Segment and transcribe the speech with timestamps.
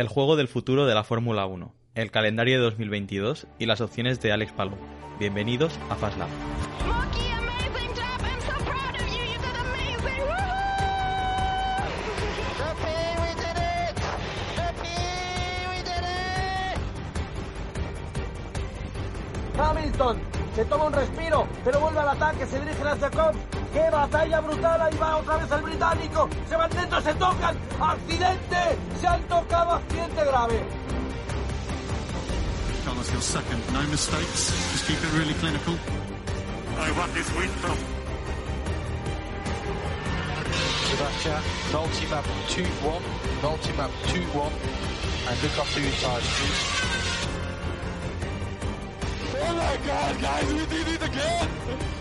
[0.00, 4.20] el juego del futuro de la Fórmula 1, el calendario de 2022 y las opciones
[4.20, 4.78] de Alex Palou.
[5.18, 6.28] Bienvenidos a Fast Lab.
[6.86, 8.20] Lucky, amazing job.
[8.24, 9.22] I'm so proud of you.
[9.22, 10.24] You did amazing.
[10.24, 11.84] Woohoo!
[12.56, 13.94] Sophie, we did it!
[14.56, 15.04] Sophie,
[15.68, 16.78] we did it!
[19.58, 20.16] Hamilton
[20.56, 23.34] se toma un respiro, pero vuelve al ataque, se dirige hacia Cobb.
[23.72, 24.80] ¡Qué batalla brutal!
[24.80, 26.28] Ahí va otra vez el británico.
[26.48, 27.56] Se van dentro, se tocan.
[27.80, 28.78] ¡Accidente!
[29.00, 30.64] Se han tocado, accidente grave.
[32.84, 33.72] Carlos, your second.
[33.72, 34.52] No mistakes.
[34.72, 35.74] Just keep it really clinical.
[36.78, 37.76] I want this win from
[40.90, 41.42] Sebastian,
[41.72, 43.02] multi-map 2-1,
[43.42, 44.52] multi-map 2-1,
[45.28, 46.62] and look after your tires, please.
[49.42, 51.99] Oh my god, guys, we did it again!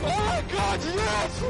[0.00, 1.44] Oh my god, yes!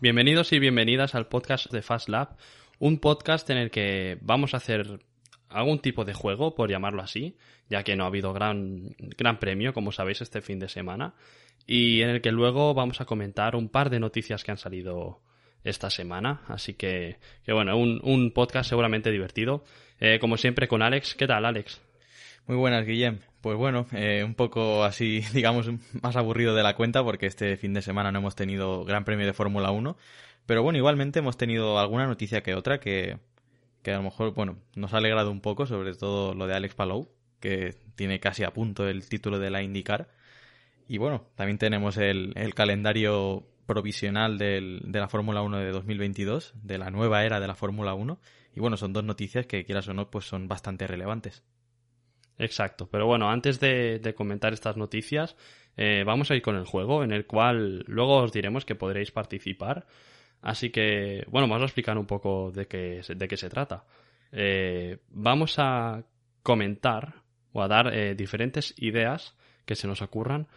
[0.00, 2.36] Bienvenidos y bienvenidas al podcast de Fast Lab,
[2.78, 5.00] un podcast en el que vamos a hacer
[5.48, 7.36] algún tipo de juego, por llamarlo así,
[7.68, 11.14] ya que no ha habido gran, gran premio, como sabéis, este fin de semana,
[11.66, 15.22] y en el que luego vamos a comentar un par de noticias que han salido
[15.64, 19.64] esta semana, así que, que bueno, un, un podcast seguramente divertido,
[20.00, 21.14] Eh, como siempre con Alex.
[21.14, 21.80] ¿Qué tal, Alex?
[22.46, 23.20] Muy buenas, Guillem.
[23.40, 25.70] Pues bueno, eh, un poco así, digamos,
[26.02, 29.26] más aburrido de la cuenta porque este fin de semana no hemos tenido Gran Premio
[29.26, 29.96] de Fórmula 1.
[30.46, 33.18] Pero bueno, igualmente hemos tenido alguna noticia que otra que,
[33.82, 36.74] que a lo mejor, bueno, nos ha alegrado un poco, sobre todo lo de Alex
[36.74, 37.08] Palou,
[37.40, 40.08] que tiene casi a punto el título de la IndyCar.
[40.86, 46.52] Y bueno, también tenemos el, el calendario provisional del, de la Fórmula 1 de 2022,
[46.62, 48.18] de la nueva era de la Fórmula 1.
[48.54, 51.42] Y bueno, son dos noticias que, quieras o no, pues son bastante relevantes.
[52.38, 55.36] Exacto, pero bueno, antes de, comentar estas noticias,
[55.76, 59.10] eh, vamos a ir con el juego, en el cual luego os diremos que podréis
[59.10, 59.86] participar.
[60.40, 63.84] Así que, bueno, vamos a explicar un poco de qué, de qué se trata.
[64.30, 66.04] Eh, vamos a
[66.42, 67.22] comentar
[67.52, 70.48] o a dar eh, diferentes ideas que se nos ocurran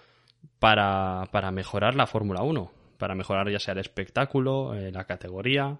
[0.59, 5.79] para, para mejorar la Fórmula 1, para mejorar ya sea el espectáculo, la categoría.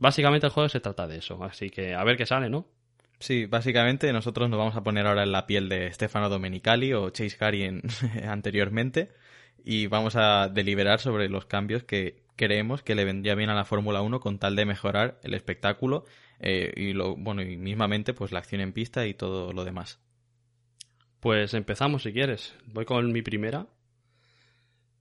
[0.00, 2.66] Básicamente el juego se trata de eso, así que a ver qué sale, ¿no?
[3.20, 7.10] Sí, básicamente nosotros nos vamos a poner ahora en la piel de Stefano Domenicali o
[7.10, 7.82] Chase Carey en-
[8.26, 9.10] anteriormente
[9.62, 13.66] y vamos a deliberar sobre los cambios que creemos que le vendría bien a la
[13.66, 16.06] Fórmula 1 con tal de mejorar el espectáculo
[16.40, 20.00] eh, y lo bueno y mismamente pues la acción en pista y todo lo demás.
[21.20, 22.54] Pues empezamos si quieres.
[22.64, 23.66] Voy con mi primera.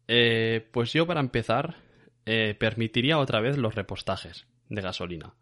[0.09, 1.77] Eh, pues yo para empezar
[2.25, 5.33] eh, permitiría otra vez los repostajes de gasolina.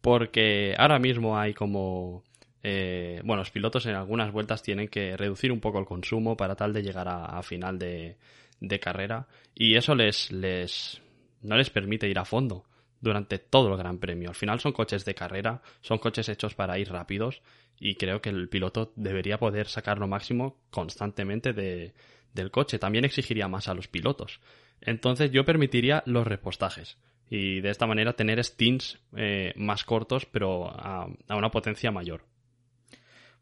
[0.00, 2.22] Porque ahora mismo hay como...
[2.62, 6.54] eh, bueno, los pilotos en algunas vueltas tienen que reducir un poco el consumo para
[6.54, 8.16] tal de llegar a, final de,
[8.60, 9.26] de carrera.
[9.54, 11.00] Y eso les, les...
[11.42, 12.64] no les permite ir a fondo
[13.00, 14.28] durante todo el Gran Premio.
[14.28, 17.42] Al final son coches de carrera, son coches hechos para ir rápidos
[17.78, 21.94] y creo que el piloto debería poder sacar lo máximo constantemente de,
[22.34, 22.78] del coche.
[22.78, 24.40] También exigiría más a los pilotos.
[24.80, 26.98] Entonces yo permitiría los repostajes
[27.30, 32.22] y de esta manera tener stints eh, más cortos pero a, una potencia mayor.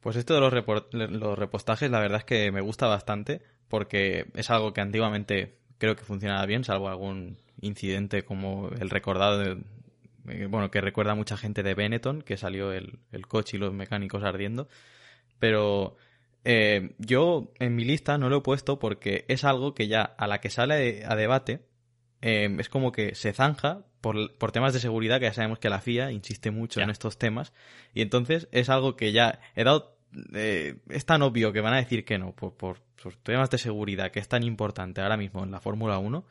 [0.00, 0.52] Pues esto de los,
[0.92, 5.96] los repostajes la verdad es que me gusta bastante porque es algo que antiguamente creo
[5.96, 9.42] que funcionaba bien, salvo algún incidente como el recordado,
[10.28, 13.60] eh, bueno, que recuerda a mucha gente de Benetton, que salió el, el coche y
[13.60, 14.68] los mecánicos ardiendo.
[15.38, 15.96] Pero
[16.44, 20.26] eh, yo en mi lista no lo he puesto porque es algo que ya a
[20.26, 21.66] la que sale a debate
[22.22, 25.68] eh, es como que se zanja por, por temas de seguridad, que ya sabemos que
[25.70, 26.84] la FIA insiste mucho Ya.
[26.84, 27.52] en estos temas.
[27.94, 29.96] Y entonces es algo que ya he dado.
[30.34, 33.58] eh, es tan obvio que van a decir que no, por, por, por temas de
[33.58, 36.24] seguridad, que es tan importante ahora mismo en la Fórmula 1,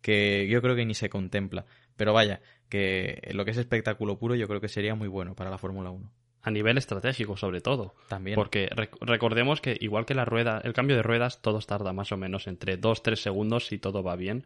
[0.00, 1.64] que yo creo que ni se contempla.
[1.96, 5.50] Pero vaya, que lo que es espectáculo puro, yo creo que sería muy bueno para
[5.50, 6.10] la Fórmula 1.
[6.44, 7.94] A nivel estratégico sobre todo.
[8.08, 8.34] También.
[8.34, 12.10] Porque rec- recordemos que igual que la rueda, el cambio de ruedas, todo tarda más
[12.10, 14.44] o menos entre 2-3 segundos si todo va bien.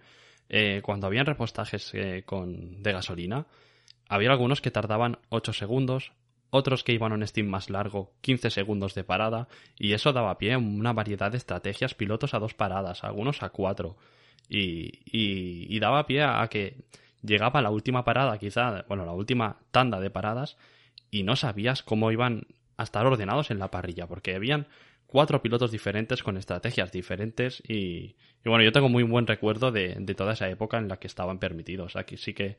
[0.49, 3.47] Eh, cuando habían repostajes eh, de gasolina,
[4.09, 6.13] había algunos que tardaban 8 segundos,
[6.51, 10.39] otros que iban a un steam más largo, 15 segundos de parada, y eso daba
[10.39, 13.97] pie a una variedad de estrategias, pilotos a dos paradas, algunos a cuatro,
[14.49, 16.85] y, y, y daba pie a que
[17.23, 20.57] llegaba la última parada, quizá, bueno, la última tanda de paradas,
[21.11, 24.69] y no sabías cómo iban a estar ordenados en la parrilla, porque habían
[25.07, 29.97] cuatro pilotos diferentes con estrategias diferentes y, y bueno, yo tengo muy buen recuerdo de,
[29.99, 31.97] de toda esa época en la que estaban permitidos.
[31.97, 32.57] Aquí sí que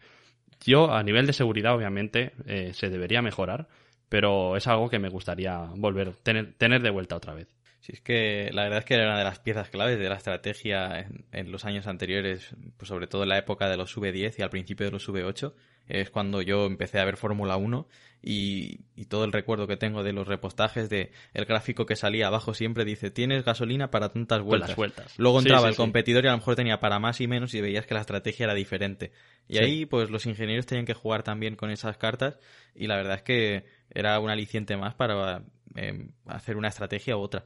[0.66, 3.68] yo a nivel de seguridad obviamente eh, se debería mejorar,
[4.10, 7.57] pero es algo que me gustaría volver, tener, tener de vuelta otra vez.
[7.80, 10.16] Sí, es que la verdad es que era una de las piezas claves de la
[10.16, 14.36] estrategia en, en los años anteriores, pues sobre todo en la época de los V10
[14.38, 15.54] y al principio de los V8,
[15.88, 17.88] es cuando yo empecé a ver Fórmula 1
[18.22, 22.28] y, y todo el recuerdo que tengo de los repostajes, de el gráfico que salía
[22.28, 24.72] abajo siempre dice, tienes gasolina para tantas vueltas.
[24.72, 25.14] las vueltas.
[25.18, 25.78] Luego entraba sí, el sí.
[25.78, 28.46] competidor y a lo mejor tenía para más y menos y veías que la estrategia
[28.46, 29.12] era diferente.
[29.48, 32.38] Y ahí pues los ingenieros tenían que jugar también con esas cartas
[32.76, 35.44] y la verdad es que era un aliciente más para
[35.76, 37.46] eh, hacer una estrategia u otra.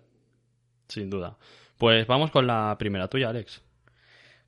[0.91, 1.37] Sin duda.
[1.77, 3.63] Pues vamos con la primera tuya, Alex.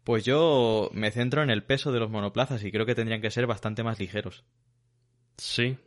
[0.03, 3.31] Pues yo me centro en el peso de los monoplazas y creo que tendrían que
[3.31, 4.43] ser bastante más ligeros.
[5.37, 5.77] Sí.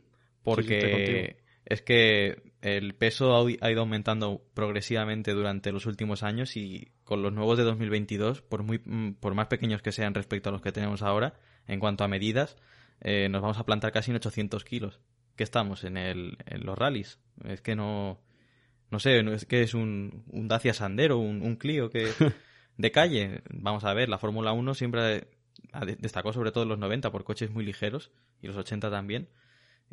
[0.41, 6.91] Porque es que el peso ha ha ido aumentando progresivamente durante los últimos años y
[7.03, 10.51] con los nuevos de 2022, por, muy, mm, por más pequeños que sean respecto a
[10.51, 11.35] los que tenemos ahora,
[11.67, 12.57] en cuanto a medidas,
[13.01, 14.99] eh, nos vamos a plantar casi en 800 kilos.
[15.35, 15.83] ¿Qué estamos?
[15.83, 17.19] En, el, en los rallies.
[17.45, 18.19] Es que no...
[18.89, 22.09] No sé, no es que es un, un Dacia Sandero, un, un Clio que
[22.77, 23.41] de calle.
[23.49, 25.27] Vamos a ver, la Fórmula 1 siempre
[25.99, 28.11] destacó sobre todo en los 90 por coches muy ligeros
[28.41, 29.29] y los 80 también.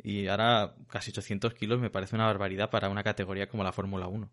[0.01, 4.07] Y ahora casi 800 kilos me parece una barbaridad para una categoría como la Fórmula
[4.07, 4.29] 1.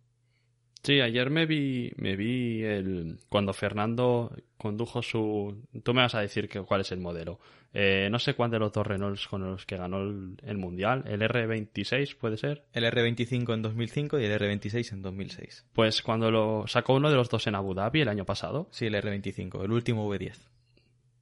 [0.83, 5.69] Sí, ayer me vi, me vi el, cuando Fernando condujo su...
[5.85, 7.39] Tú me vas a decir que, cuál es el modelo.
[7.73, 11.05] Eh, no sé cuál de los dos Renaults con los que ganó el, el Mundial.
[11.07, 12.65] ¿El R26 puede ser?
[12.73, 15.67] El R25 en 2005 y el R26 en 2006.
[15.73, 18.69] Pues cuando lo sacó uno de los dos en Abu Dhabi el año pasado.
[18.73, 20.37] Sí, el R25, el último V10.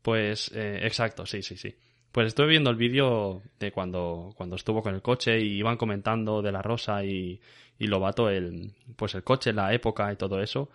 [0.00, 1.76] Pues, eh, exacto, sí, sí, sí.
[2.12, 6.42] Pues estuve viendo el vídeo de cuando, cuando estuvo con el coche y iban comentando
[6.42, 7.40] de la Rosa y,
[7.78, 10.70] y Lobato el, pues el coche, la época y todo eso.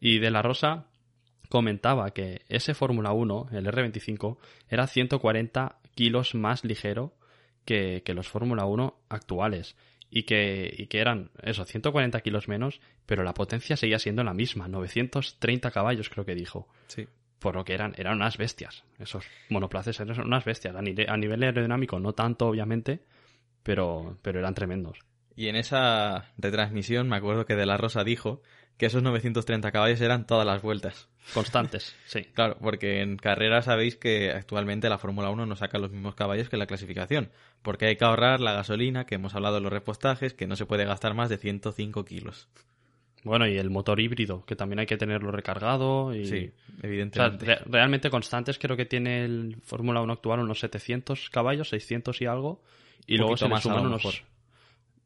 [0.00, 0.86] Y de la Rosa
[1.48, 4.38] comentaba que ese Fórmula 1, el R25,
[4.68, 7.14] era 140 kilos más ligero
[7.64, 9.76] que, que los Fórmula 1 actuales.
[10.12, 14.34] Y que, y que eran, eso, 140 kilos menos, pero la potencia seguía siendo la
[14.34, 17.06] misma, 930 caballos creo que dijo Sí.
[17.40, 18.84] Por lo que eran, eran unas bestias.
[19.00, 20.76] Esos monoplazas eran unas bestias.
[20.76, 23.00] A, nivel- a nivel aerodinámico no tanto, obviamente,
[23.62, 24.98] pero, pero eran tremendos.
[25.36, 28.42] Y en esa retransmisión me acuerdo que De La Rosa dijo
[28.76, 31.08] que esos 930 caballos eran todas las vueltas.
[31.34, 32.24] Constantes, sí.
[32.24, 36.48] Claro, porque en carrera sabéis que actualmente la Fórmula 1 no saca los mismos caballos
[36.48, 37.30] que la clasificación,
[37.62, 40.64] porque hay que ahorrar la gasolina, que hemos hablado de los repostajes, que no se
[40.66, 42.48] puede gastar más de 105 kilos.
[43.22, 46.14] Bueno, y el motor híbrido, que también hay que tenerlo recargado.
[46.14, 46.24] Y...
[46.24, 47.44] Sí, O sea, evidentemente.
[47.44, 52.26] re- realmente constantes creo que tiene el Fórmula 1 actual unos 700 caballos, 600 y
[52.26, 52.62] algo.
[53.06, 54.22] Y Un luego se le más suman unos...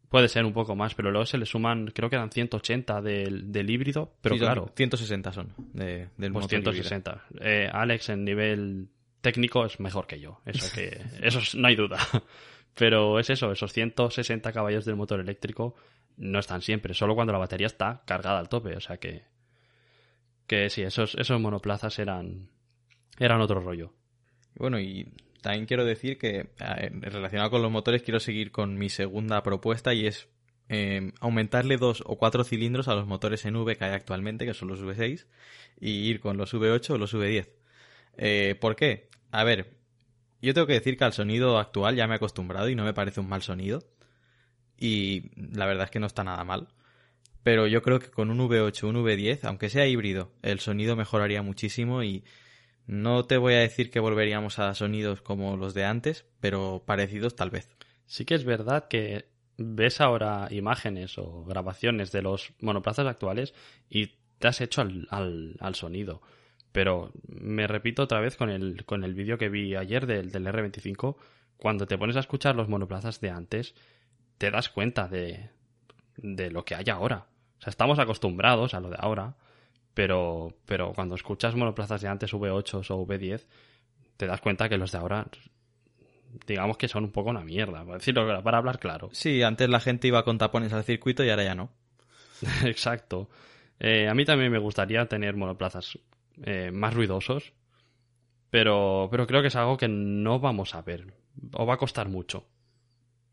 [0.08, 3.50] Puede ser un poco más, pero luego se le suman, creo que eran 180 del,
[3.50, 6.72] del híbrido, pero Sí, claro, 160 son de- del pues motor híbrido.
[6.72, 7.24] 160.
[7.40, 8.86] Eh, Alex en nivel
[9.20, 11.98] técnico es mejor que yo, eso que eso es- no hay duda.
[12.76, 15.74] Pero es eso, esos 160 caballos del motor eléctrico
[16.16, 19.24] no están siempre, solo cuando la batería está cargada al tope, o sea que
[20.46, 22.50] que sí, esos esos monoplazas eran
[23.18, 23.92] eran otro rollo.
[24.56, 25.12] Bueno, y
[25.42, 30.06] también quiero decir que relacionado con los motores quiero seguir con mi segunda propuesta y
[30.06, 30.28] es
[30.68, 34.54] eh, aumentarle dos o cuatro cilindros a los motores en V que hay actualmente, que
[34.54, 35.26] son los V6,
[35.80, 37.48] y ir con los V8 o los V10.
[38.16, 39.08] Eh, ¿Por qué?
[39.30, 39.76] A ver,
[40.40, 42.94] yo tengo que decir que al sonido actual ya me he acostumbrado y no me
[42.94, 43.84] parece un mal sonido.
[44.78, 46.68] Y la verdad es que no está nada mal.
[47.42, 51.42] Pero yo creo que con un V8 un V10, aunque sea híbrido, el sonido mejoraría
[51.42, 52.24] muchísimo y
[52.86, 57.36] no te voy a decir que volveríamos a sonidos como los de antes, pero parecidos
[57.36, 57.68] tal vez.
[58.06, 63.54] Sí que es verdad que ves ahora imágenes o grabaciones de los monoplazas actuales
[63.88, 66.22] y te has hecho al, al, al sonido.
[66.72, 70.46] Pero me repito otra vez con el, con el vídeo que vi ayer del, del
[70.46, 71.16] R25,
[71.56, 73.74] cuando te pones a escuchar los monoplazas de antes,
[74.38, 75.50] te das cuenta de,
[76.16, 77.26] de lo que hay ahora.
[77.58, 79.36] O sea, estamos acostumbrados a lo de ahora,
[79.94, 83.46] pero, pero cuando escuchas monoplazas de antes, V8 o V10,
[84.16, 85.26] te das cuenta que los de ahora
[86.46, 89.08] digamos que son un poco una mierda, para decirlo para hablar claro.
[89.12, 91.70] Sí, antes la gente iba con tapones al circuito y ahora ya no.
[92.64, 93.28] Exacto.
[93.78, 95.98] Eh, a mí también me gustaría tener monoplazas
[96.42, 97.52] eh, más ruidosos,
[98.50, 101.14] pero, pero creo que es algo que no vamos a ver,
[101.52, 102.46] o va a costar mucho.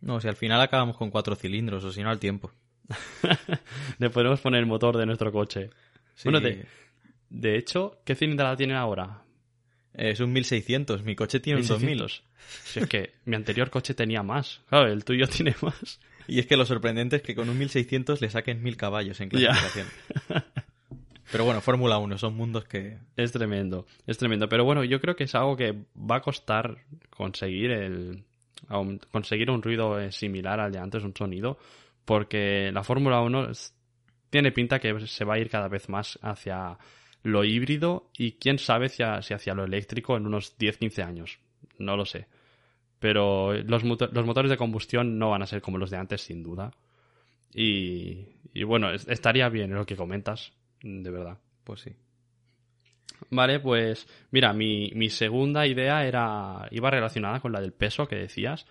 [0.01, 2.51] No, si al final acabamos con cuatro cilindros, o si no al tiempo.
[3.99, 5.69] Le podemos poner el motor de nuestro coche.
[6.15, 6.65] Sí, Bueno, de,
[7.29, 9.23] de hecho, ¿qué cilindrada tiene ahora?
[9.93, 11.89] Es un 1600, mi coche tiene un 2000.
[11.89, 12.23] 1600.
[12.63, 14.61] Si es que mi anterior coche tenía más.
[14.69, 15.99] Claro, el tuyo tiene más.
[16.27, 19.29] Y es que lo sorprendente es que con un 1600 le saquen 1000 caballos en
[19.29, 19.87] clasificación.
[21.31, 22.97] Pero bueno, Fórmula 1, son mundos que...
[23.15, 24.49] Es tremendo, es tremendo.
[24.49, 28.25] Pero bueno, yo creo que es algo que va a costar conseguir el
[29.11, 31.57] conseguir un ruido eh, similar al de antes, un sonido,
[32.05, 33.73] porque la Fórmula 1 es-
[34.29, 36.77] tiene pinta que se va a ir cada vez más hacia
[37.23, 41.39] lo híbrido y quién sabe si, hacia lo eléctrico en unos 10-15 años.
[41.77, 42.27] No lo sé.
[42.99, 46.21] Pero los, moto- los motores de combustión no van a ser como los de antes,
[46.21, 46.71] sin duda.
[47.53, 51.37] Y, y bueno, es- estaría bien lo que comentas, de verdad.
[51.63, 51.91] Pues sí.
[53.29, 58.15] Vale, pues mira, mi, mi segunda idea era iba relacionada con la del peso que
[58.15, 58.65] decías.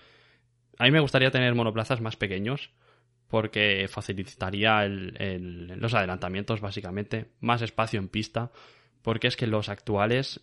[0.79, 2.71] A mí me gustaría tener monoplazas más pequeños
[3.29, 8.51] porque facilitaría el- el- los adelantamientos básicamente, más espacio en pista,
[9.03, 10.41] porque es que los actuales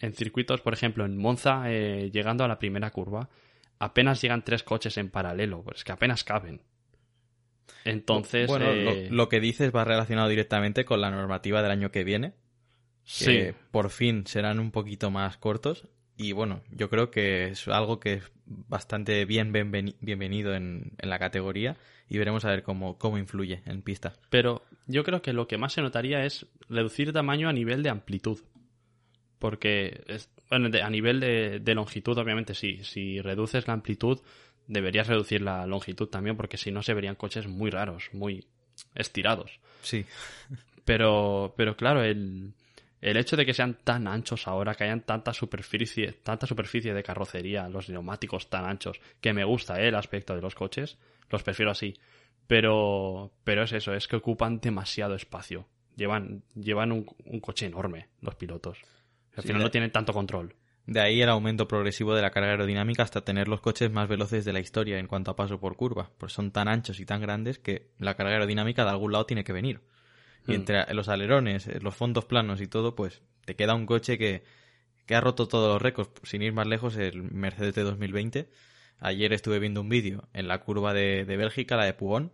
[0.00, 3.30] en circuitos, por ejemplo en Monza, eh, llegando a la primera curva,
[3.78, 6.60] apenas llegan tres coches en paralelo, pues es que apenas caben.
[7.84, 11.90] Entonces, bueno, eh, lo, lo que dices va relacionado directamente con la normativa del año
[11.90, 12.34] que viene,
[13.06, 15.86] que sí, por fin serán un poquito más cortos.
[16.18, 21.10] Y bueno, yo creo que es algo que es bastante bien bienveni- bienvenido en, en
[21.10, 21.76] la categoría
[22.08, 24.14] y veremos a ver cómo, cómo influye en pista.
[24.30, 27.90] Pero yo creo que lo que más se notaría es reducir tamaño a nivel de
[27.90, 28.38] amplitud.
[29.38, 32.80] Porque, es- bueno, de- a nivel de, de longitud, obviamente, sí.
[32.82, 34.18] Si reduces la amplitud,
[34.66, 38.46] deberías reducir la longitud también, porque si no se verían coches muy raros, muy
[38.94, 39.60] estirados.
[39.82, 40.06] Sí,
[40.84, 42.52] Pero, pero claro, el,
[43.00, 47.02] el hecho de que sean tan anchos ahora, que hayan tanta superficie, tanta superficie de
[47.02, 49.88] carrocería, los neumáticos tan anchos, que me gusta ¿eh?
[49.88, 50.98] el aspecto de los coches,
[51.30, 51.94] los prefiero así.
[52.46, 55.66] Pero, pero es eso, es que ocupan demasiado espacio.
[55.96, 58.78] Llevan, llevan un, un coche enorme los pilotos.
[59.34, 60.54] Al Sí, final de- no tienen tanto control.
[60.86, 64.44] de ahí el aumento progresivo de la carga aerodinámica hasta tener los coches más veloces
[64.44, 66.10] de la historia en cuanto a paso por curva.
[66.18, 69.42] Pues son tan anchos y tan grandes que la carga aerodinámica de algún lado tiene
[69.44, 69.80] que venir.
[70.46, 70.54] Y Hmm.
[70.54, 74.44] entre los alerones, eh, los fondos planos y todo, pues te queda un coche que,
[75.06, 76.10] que ha roto todos los récords.
[76.24, 78.50] Sin ir más lejos, el Mercedes de 2020.
[78.98, 82.32] Ayer estuve viendo un vídeo en la curva de, de Bélgica, la de Pugón,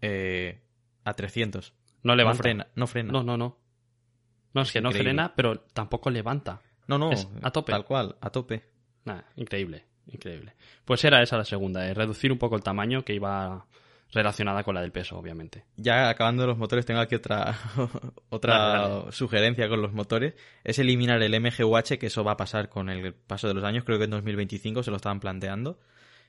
[0.00, 0.60] eh,
[1.04, 1.72] a 300.
[2.02, 2.42] No No levanta.
[2.42, 3.12] frena, no frena.
[3.12, 3.58] No, no, no.
[4.54, 6.60] No, es que no frena, pero tampoco levanta.
[6.86, 7.72] no, no, es a tope.
[7.72, 8.64] Tal cual, a tope.
[9.04, 10.54] Nada, increíble, increíble.
[10.84, 13.66] Pues era esa la segunda, eh, reducir un poco el tamaño que iba
[14.12, 15.64] relacionada con la del peso, obviamente.
[15.76, 17.56] Ya acabando los motores, tengo aquí otra,
[18.28, 19.12] otra Dale, dale.
[19.12, 20.34] sugerencia con los motores.
[20.64, 23.84] Es eliminar el MGUH, que eso va a pasar con el paso de los años.
[23.84, 25.80] Creo que en 2025 se lo estaban planteando.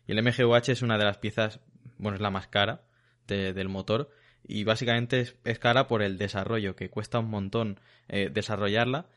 [0.07, 1.59] Y el MGUH es una de las piezas,
[1.97, 2.83] bueno, es la más cara
[3.27, 4.09] de- del motor.
[4.45, 9.07] Y básicamente es, es cara por el desarrollo, que cuesta un montón eh, desarrollarla.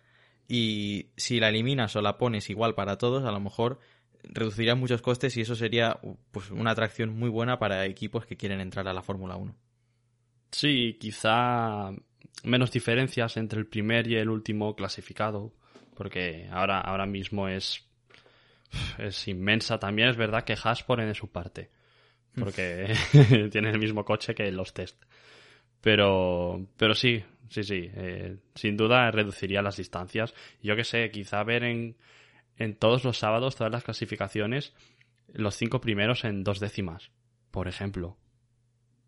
[0.48, 3.80] Y si la eliminas o la pones igual para todos, a lo mejor
[4.22, 5.98] reduciría muchos costes y eso sería
[6.30, 9.54] pues una atracción muy buena para equipos que quieren entrar a la Fórmula 1.
[10.50, 11.90] Sí, quizá
[12.44, 15.52] menos diferencias entre el primer y el último clasificado,
[15.94, 17.84] porque ahora, ahora mismo es,
[18.98, 19.78] es inmensa.
[19.78, 21.70] También es verdad que Haas pone de su parte,
[22.38, 22.94] porque
[23.50, 25.02] tiene el mismo coche que los test.
[25.80, 30.34] Pero, pero sí, sí, sí, eh, sin duda reduciría las distancias.
[30.62, 31.96] Yo que sé, quizá ver en,
[32.56, 34.74] en todos los sábados, todas las clasificaciones,
[35.32, 37.10] los cinco primeros en dos décimas,
[37.50, 38.16] por ejemplo.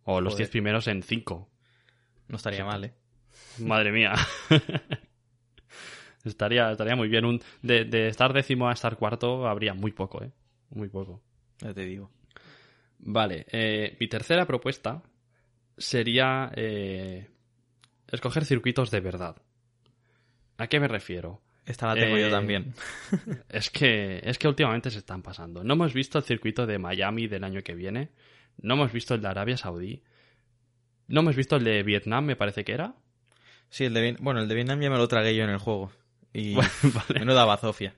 [0.05, 1.51] O los diez primeros en cinco.
[2.29, 2.95] No estaría mal, ¿eh?
[3.59, 4.15] Madre mía.
[6.25, 7.25] estaría, estaría muy bien.
[7.25, 10.33] Un, de, de estar décimo a estar cuarto habría muy poco, ¿eh?
[10.71, 11.23] Muy poco.
[11.61, 12.11] Ya te digo.
[12.99, 15.03] Vale, eh, mi tercera propuesta
[15.77, 17.29] sería eh,
[18.09, 19.37] escoger circuitos de verdad.
[20.57, 21.41] ¿A qué me refiero?
[21.69, 22.75] Esta la tengo Eh, yo también.
[23.49, 25.63] Es que, es que últimamente se están pasando.
[25.63, 28.09] No hemos visto el circuito de Miami del año que viene.
[28.61, 30.03] No hemos visto el de Arabia Saudí.
[31.09, 32.95] No hemos visto el de Vietnam, me parece que era.
[33.71, 35.93] Sí, el de bueno, el de Vietnam ya me lo tragué yo en el juego.
[36.33, 37.21] Y Bueno, vale.
[37.21, 37.95] menuda bazofia.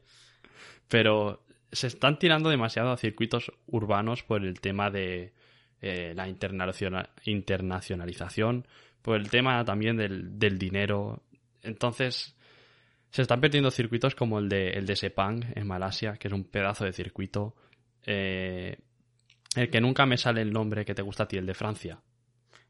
[0.89, 5.33] pero se están tirando demasiado a circuitos urbanos por el tema de
[5.81, 8.67] eh, la internaciona- internacionalización,
[9.03, 11.23] por el tema también del, del dinero.
[11.62, 12.35] Entonces,
[13.11, 16.45] se están perdiendo circuitos como el de, el de Sepang en Malasia, que es un
[16.45, 17.55] pedazo de circuito.
[18.05, 18.79] eh,
[19.57, 22.00] el que nunca me sale el nombre que te gusta a ti, el de Francia.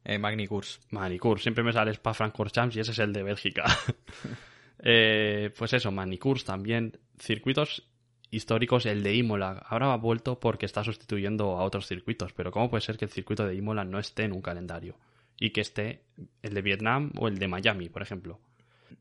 [0.04, 0.80] Eh, Magnicurs.
[0.90, 3.64] Manicure, siempre me sale Spa Francorchamps y ese es el de Bélgica.
[4.82, 6.98] Eh, pues eso, Manicurs también.
[7.18, 7.86] Circuitos
[8.30, 9.62] históricos, el de Imola.
[9.66, 13.10] Ahora ha vuelto porque está sustituyendo a otros circuitos, pero ¿cómo puede ser que el
[13.10, 14.96] circuito de Imola no esté en un calendario?
[15.38, 16.04] Y que esté
[16.40, 18.40] el de Vietnam o el de Miami, por ejemplo.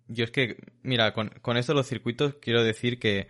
[0.10, 3.28] Yo es que, mira, con, con esto de los circuitos quiero decir que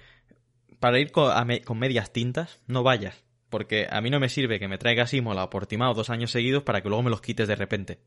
[0.79, 3.23] para ir con, me- con medias tintas, no vayas.
[3.49, 6.63] Porque a mí no me sirve que me traigas Imola o Portimao dos años seguidos
[6.63, 7.99] para que luego me los quites de repente.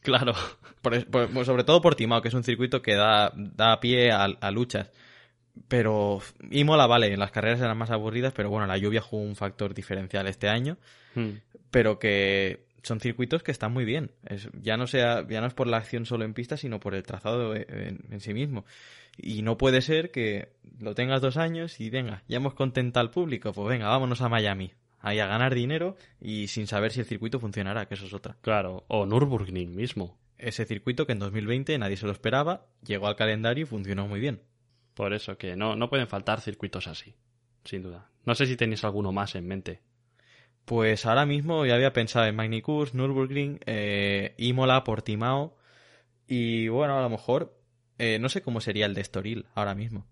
[0.00, 0.32] Claro.
[0.82, 4.12] Por es- por- por- sobre todo Portimao, que es un circuito que da, da pie
[4.12, 4.90] a, a luchas.
[5.66, 6.20] Pero
[6.52, 10.28] Imola, vale, las carreras eran más aburridas, pero bueno, la lluvia jugó un factor diferencial
[10.28, 10.78] este año.
[11.14, 11.38] Hmm.
[11.72, 14.10] pero que son circuitos que están muy bien.
[14.26, 16.94] Es- ya, no sea, ya no es por la acción solo en pista, sino por
[16.94, 18.64] el trazado en, en- en sí mismo.
[19.16, 23.10] Y no puede ser que lo tengas dos años y venga, ya hemos contentado al
[23.10, 24.72] público, pues venga, vámonos a Miami.
[25.00, 28.36] Ahí a ganar dinero y sin saber si el circuito funcionará, que eso es otra.
[28.40, 30.18] Claro, o Nürburgring mismo.
[30.38, 34.18] Ese circuito que en 2020 nadie se lo esperaba, llegó al calendario y funcionó muy
[34.20, 34.40] bien.
[34.94, 37.14] Por eso que no, no pueden faltar circuitos así,
[37.64, 38.10] sin duda.
[38.24, 39.80] No sé si tenéis alguno más en mente.
[40.68, 45.56] Pues ahora mismo ya había pensado en Magny-Cours, Nürburgring, eh, Imola, Portimao
[46.26, 47.58] y bueno, a lo mejor
[47.96, 50.06] eh, no sé cómo sería el de Estoril ahora mismo.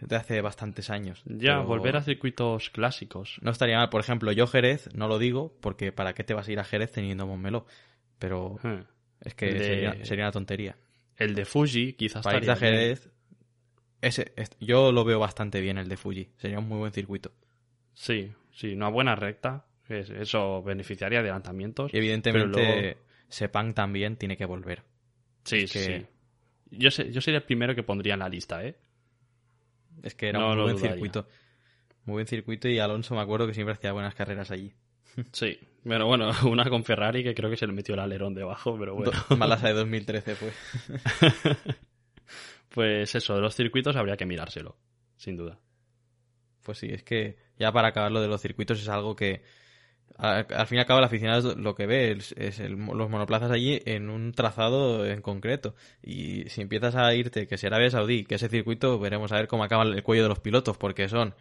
[0.00, 1.22] De hace bastantes años.
[1.26, 3.38] Ya, pero volver a circuitos clásicos.
[3.42, 3.90] No estaría mal.
[3.90, 6.64] Por ejemplo, yo Jerez, no lo digo porque ¿para qué te vas a ir a
[6.64, 7.66] Jerez teniendo Montmeló?
[8.18, 8.84] Pero Eh,
[9.20, 10.76] es que de- sería, sería una tontería.
[11.18, 12.56] El de Fuji quizás Para a bien.
[12.56, 13.10] Jerez,
[14.00, 16.30] ese, es- yo lo veo bastante bien el de Fuji.
[16.38, 17.30] Sería un muy buen circuito.
[17.92, 19.66] Sí, sí, una buena recta.
[20.00, 21.92] Es- Eso beneficiaría de adelantamientos.
[21.92, 24.82] Y evidentemente luego- Sepang también tiene que volver.
[25.44, 26.06] Sí, es sí, que- sí.
[26.78, 28.76] Yo, sé- yo sería el primero que pondría en la lista, ¿eh?
[30.02, 30.92] Es que era No un muy buen dudaría.
[30.92, 31.28] circuito.
[32.04, 34.72] Muy buen circuito y Alonso me acuerdo que siempre hacía buenas carreras allí.
[35.32, 35.58] Sí.
[35.84, 38.94] Pero bueno, una con Ferrari que creo que se le metió el alerón debajo, pero
[38.94, 39.12] bueno.
[39.36, 40.52] Malasa de 2013 fue.
[42.70, 44.76] Pues eso, de los circuitos habría que mirárselo,
[45.16, 45.58] sin duda.
[46.62, 49.42] Pues sí, es que ya para acabar lo de los circuitos es algo que
[50.18, 53.50] al fin y al cabo el aficionado lo que ve es, es el- los monoplazas
[53.50, 55.74] allí en un trazado en concreto.
[56.02, 59.48] Y si empiezas a irte, que si Arabia Saudí, que ese circuito, veremos a ver
[59.48, 61.34] cómo acaba el cuello de los pilotos, porque son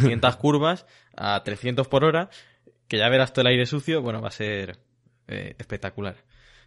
[0.00, 2.30] 500 curvas a 300 por hora,
[2.88, 4.78] que ya verás todo el aire sucio, bueno, va a ser
[5.28, 6.16] eh, espectacular.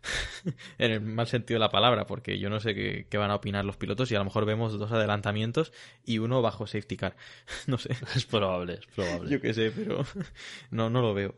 [0.78, 3.36] en el mal sentido de la palabra, porque yo no sé qué, qué van a
[3.36, 5.72] opinar los pilotos y a lo mejor vemos dos adelantamientos
[6.06, 7.16] y uno bajo safety car.
[7.68, 7.96] no sé.
[8.16, 9.30] Es probable, es probable.
[9.30, 10.06] Yo qué sé, pero
[10.72, 11.36] no, no lo veo.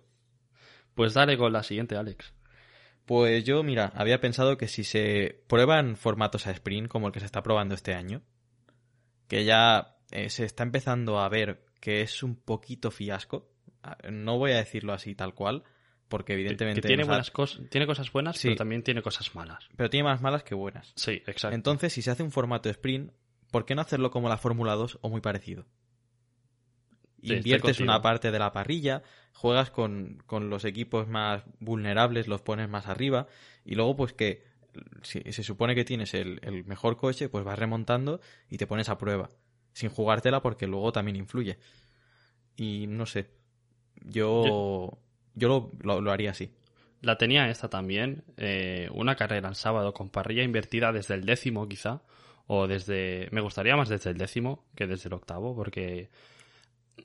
[0.94, 2.34] Pues dale con la siguiente, Alex.
[3.06, 7.20] Pues yo, mira, había pensado que si se prueban formatos a sprint como el que
[7.20, 8.22] se está probando este año,
[9.28, 13.50] que ya eh, se está empezando a ver que es un poquito fiasco,
[14.10, 15.64] no voy a decirlo así tal cual,
[16.12, 16.82] porque evidentemente...
[16.82, 18.50] que tiene, nos ha- buenas cos- tiene cosas buenas, Sí.
[18.50, 19.68] pero también tiene cosas malas.
[19.76, 20.94] Pero tiene más malas que buenas.
[20.96, 21.56] Sí, exacto.
[21.56, 23.12] Entonces, si se hace un formato sprint,
[23.50, 25.66] ¿por qué no hacerlo como la Fórmula 2 o muy parecido?
[27.24, 32.42] Sí, Inviertes una parte de la parrilla, juegas con, con los equipos más vulnerables, los
[32.42, 33.28] pones más arriba,
[33.64, 34.44] y luego pues que
[35.04, 38.90] si se supone que tienes el, el mejor coche, pues vas remontando y te pones
[38.90, 39.30] a prueba,
[39.74, 41.60] sin jugártela porque luego también influye.
[42.56, 43.30] Y no sé,
[44.04, 44.98] yo,
[45.36, 46.52] yo, lo, lo- haría así.
[47.02, 51.68] La tenía esta también, eh, una carrera el sábado con parrilla invertida desde el décimo
[51.68, 52.02] quizá,
[52.48, 53.28] o desde...
[53.32, 56.10] Me gustaría más desde el décimo que desde el octavo, porque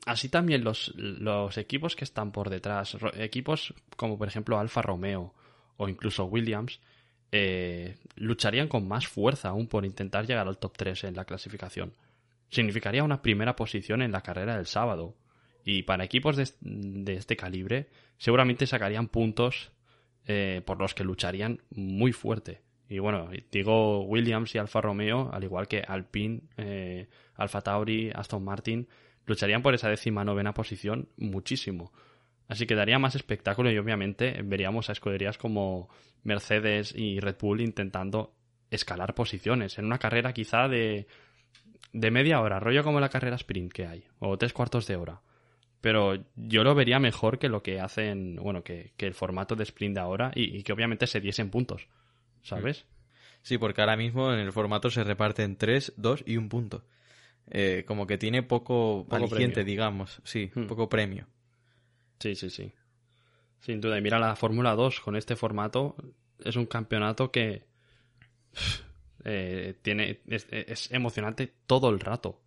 [0.05, 5.35] así también los, los equipos que están por detrás, equipos como por ejemplo Alfa Romeo
[5.77, 6.81] o incluso Williams,
[7.33, 11.93] eh, lucharían con más fuerza aún por intentar llegar al top 3 en la clasificación.
[12.51, 15.15] Significaría una primera posición en la carrera del sábado.
[15.69, 19.73] Y para equipos de, este calibre, seguramente sacarían puntos
[20.25, 22.63] eh, por los que lucharían muy fuerte.
[22.89, 28.45] Y bueno, digo Williams y Alfa Romeo, al igual que Alpine, eh, Alfa Tauri, Aston
[28.45, 28.87] Martin,
[29.27, 31.93] lucharían por esa décima novena posición muchísimo.
[32.47, 35.89] Así que daría más espectáculo y obviamente veríamos a escuderías como
[36.23, 38.37] Mercedes y Red Bull intentando
[38.71, 41.09] escalar posiciones en una carrera quizá de,
[41.93, 45.23] de media hora, rollo como la carrera sprint que hay, o tres cuartos de hora.
[45.87, 49.63] Pero yo lo vería mejor que lo que hacen, bueno, que, que el formato de
[49.63, 51.87] sprint de ahora y, y que obviamente se diesen puntos,
[52.43, 52.87] ¿sabes?
[53.43, 56.83] Sí, porque ahora mismo en el formato se reparten 3, 2 y un punto.
[57.49, 60.21] Eh, como que tiene poco, Poco aliciente, digamos.
[60.25, 60.67] Sí, Hmm.
[60.67, 61.29] poco premio.
[62.19, 62.73] Sí, sí, sí.
[63.61, 63.97] Sin duda.
[63.97, 65.95] Y mira la Fórmula 2 con este formato.
[66.45, 67.63] Es un campeonato que
[69.25, 72.41] eh, tiene es, es emocionante todo el rato.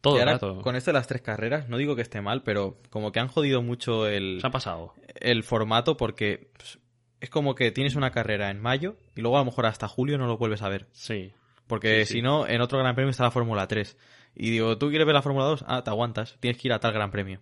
[0.00, 0.62] Todo Y el ahora, rato.
[0.62, 3.28] con esto de las tres carreras, no digo que esté mal, pero como que han
[3.28, 4.94] jodido mucho el, Se ha pasado.
[5.16, 6.78] el formato porque pues,
[7.20, 10.16] es como que tienes una carrera en mayo y luego a lo mejor hasta julio
[10.18, 10.86] no lo vuelves a ver.
[10.92, 11.32] Sí.
[11.66, 12.12] Porque Sí, sí.
[12.14, 13.96] si no, en otro gran premio está la Fórmula 3.
[14.36, 15.64] Y digo, ¿tú quieres ver la Fórmula 2?
[15.66, 16.36] Ah, te aguantas.
[16.40, 17.40] Tienes que ir a tal gran premio.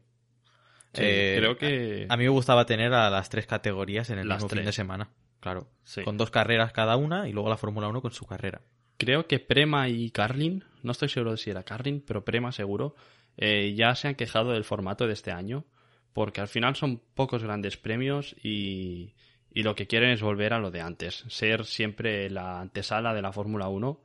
[0.95, 2.07] Sí, Eh, creo que.
[2.09, 4.73] A mí me gustaba tener a las tres categorías en el Las mismo fin de
[4.73, 5.11] semana.
[5.41, 5.69] Claro.
[5.85, 6.03] Sí.
[6.03, 8.63] Con dos carreras cada una y luego la Fórmula 1 con su carrera.
[8.99, 12.95] Creo que Prema y Carlin, no estoy seguro de si era Carlin, pero Prema seguro,
[13.37, 15.65] eh, ya se han quejado del formato de este año,
[16.13, 19.13] porque al final son pocos grandes premios y,
[19.53, 23.23] y lo que quieren es volver a lo de antes, ser siempre la antesala de
[23.23, 24.01] la Fórmula 1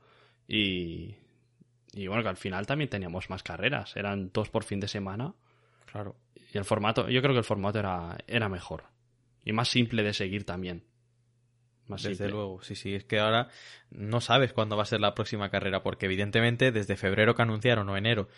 [0.46, 1.14] y,
[1.94, 5.34] y bueno, que al final también teníamos más carreras, eran dos por fin de semana
[5.90, 6.16] Claro.
[6.52, 8.84] y el formato, yo creo que el formato era, era mejor,
[9.44, 10.84] Y más simple de seguir también.
[11.92, 12.32] Más Desde simple.
[12.32, 13.48] luego, sí, sí, es que ahora
[13.90, 17.88] no sabes cuándo va a ser la próxima carrera, porque evidentemente desde febrero que anunciaron
[17.88, 18.28] o enero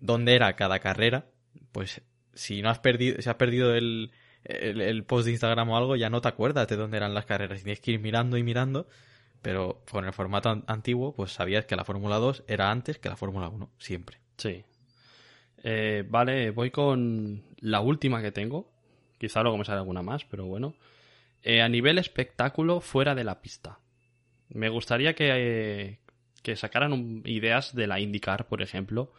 [0.00, 1.26] dónde era cada carrera,
[1.72, 2.02] pues
[2.34, 4.12] si no has perdido, si has perdido el,
[4.44, 7.26] el, el post de Instagram o algo, ya no te acuerdas de dónde eran las
[7.26, 8.88] carreras, y tienes que ir mirando y mirando,
[9.42, 13.08] pero con el formato an- antiguo, pues sabías que la Fórmula 2 era antes que
[13.08, 14.18] la Fórmula 1, siempre.
[14.36, 14.64] Sí.
[15.62, 18.70] Eh, vale, voy con la última que tengo.
[19.18, 20.74] Quizá luego me sale alguna más, pero bueno.
[21.42, 23.80] Eh, a nivel espectáculo fuera de la pista.
[24.48, 25.98] Me gustaría que, eh,
[26.42, 29.12] que sacaran ideas de la IndyCar, por ejemplo.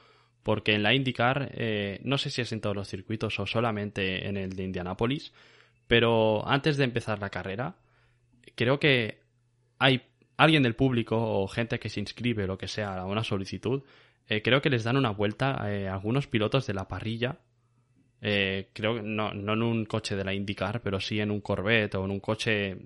[0.43, 4.27] Porque en la IndyCar, eh, no sé si es en todos los circuitos o solamente
[4.27, 5.33] en el de Indianápolis,
[5.87, 7.75] pero antes de empezar la carrera,
[8.55, 9.19] creo que
[9.77, 10.01] hay
[10.37, 13.83] alguien del público o gente que se inscribe, lo que sea, a una solicitud,
[14.43, 17.37] creo que les dan una vuelta a algunos pilotos de la parrilla.
[18.21, 21.41] Eh, creo que no, no en un coche de la IndyCar, pero sí en un
[21.41, 22.77] Corvette o en un coche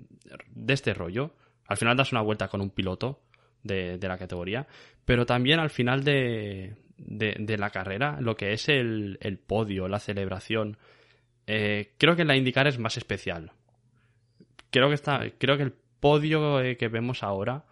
[0.50, 1.36] de este rollo.
[1.68, 3.22] Al final das una vuelta con un piloto
[3.62, 4.66] de, de la categoría,
[5.04, 10.00] pero también al final de, de, la carrera, lo que es el, el podio, la
[10.00, 10.78] celebración,
[11.48, 13.52] eh, creo que la IndyCar es más especial.
[14.70, 17.66] Creo que, está, creo que el podio eh, que vemos ahora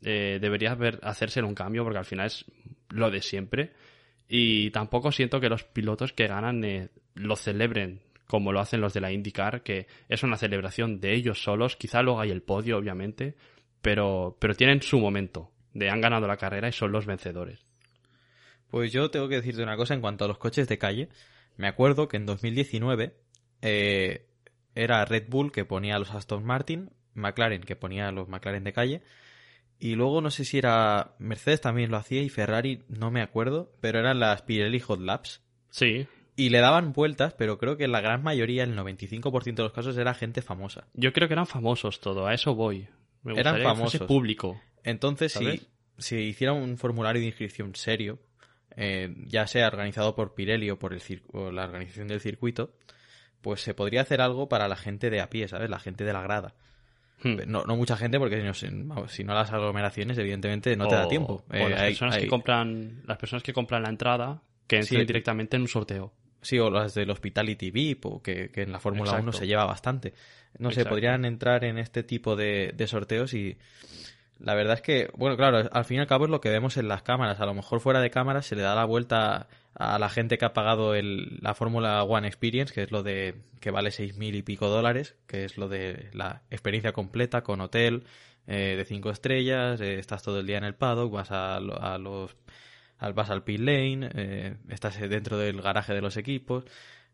[0.00, 2.44] debería haber, hacerse un cambio porque al final es
[2.90, 3.72] lo de siempre.
[4.28, 8.92] Y tampoco siento que los pilotos que ganan eh, lo celebren como lo hacen los
[8.92, 11.76] de la IndyCar, que es una celebración de ellos solos.
[11.76, 13.34] Quizá luego hay el podio, obviamente,
[13.80, 17.64] pero, pero tienen su momento de han ganado la carrera y son los vencedores.
[18.70, 21.08] Pues yo tengo que decirte una cosa en cuanto a los coches de calle.
[21.56, 23.14] Me acuerdo que en 2019
[23.62, 24.26] eh,
[24.74, 28.62] era Red Bull que ponía a los Aston Martin, McLaren que ponía a los McLaren
[28.62, 29.02] de calle,
[29.78, 33.72] y luego no sé si era Mercedes también lo hacía y Ferrari no me acuerdo,
[33.80, 35.42] pero eran las Pirelli Hot Laps.
[35.70, 39.62] Sí, Y le daban vueltas, pero creo que en la gran mayoría, el 95% de
[39.62, 40.86] los casos, era gente famosa.
[40.94, 42.88] yo creo que eran famosos todo, a eso voy.
[43.22, 44.06] Me Eran gustaría que fuese famosos.
[44.06, 44.60] público.
[44.84, 45.68] Entonces, si, ¿Sabes?
[45.98, 48.18] si hiciera un formulario de inscripción serio,
[48.76, 52.72] eh, ya sea organizado por Pirelli o por el o la organización del circuito,
[53.42, 55.68] pues se podría hacer algo para la gente de a pie, ¿sabes?
[55.70, 56.54] La gente de la grada.
[57.22, 57.36] Hmm.
[57.46, 58.70] No, no mucha gente, porque no sé,
[59.08, 61.44] si no las aglomeraciones, evidentemente no te da tiempo.
[61.50, 64.76] o Eh, las, hay- personas hay- que compran, las personas que compran la entrada, que
[64.76, 65.06] entren Sí.
[65.06, 66.12] directamente en un sorteo.
[66.40, 69.38] Sí, o las del Hospitality VIP, o que, que en la Fórmula 1 Exacto.
[69.38, 70.14] se lleva bastante.
[70.58, 70.90] No sé, Exacto.
[70.90, 73.58] podrían entrar en este tipo de, de sorteos y
[74.38, 76.76] la verdad es que, bueno, claro, al fin y al cabo es lo que vemos
[76.76, 77.40] en las cámaras.
[77.40, 80.44] A lo mejor fuera de cámaras se le da la vuelta a la gente que
[80.44, 84.34] ha pagado el, la Fórmula One Experience, que es lo de que vale seis mil
[84.34, 88.04] y pico dólares, que es lo de la experiencia completa con hotel
[88.46, 91.98] eh, de cinco estrellas, eh, estás todo el día en el paddock, vas a, a
[91.98, 92.36] los
[92.98, 96.64] al- vas al pit lane, eh, estás dentro del garaje de los equipos,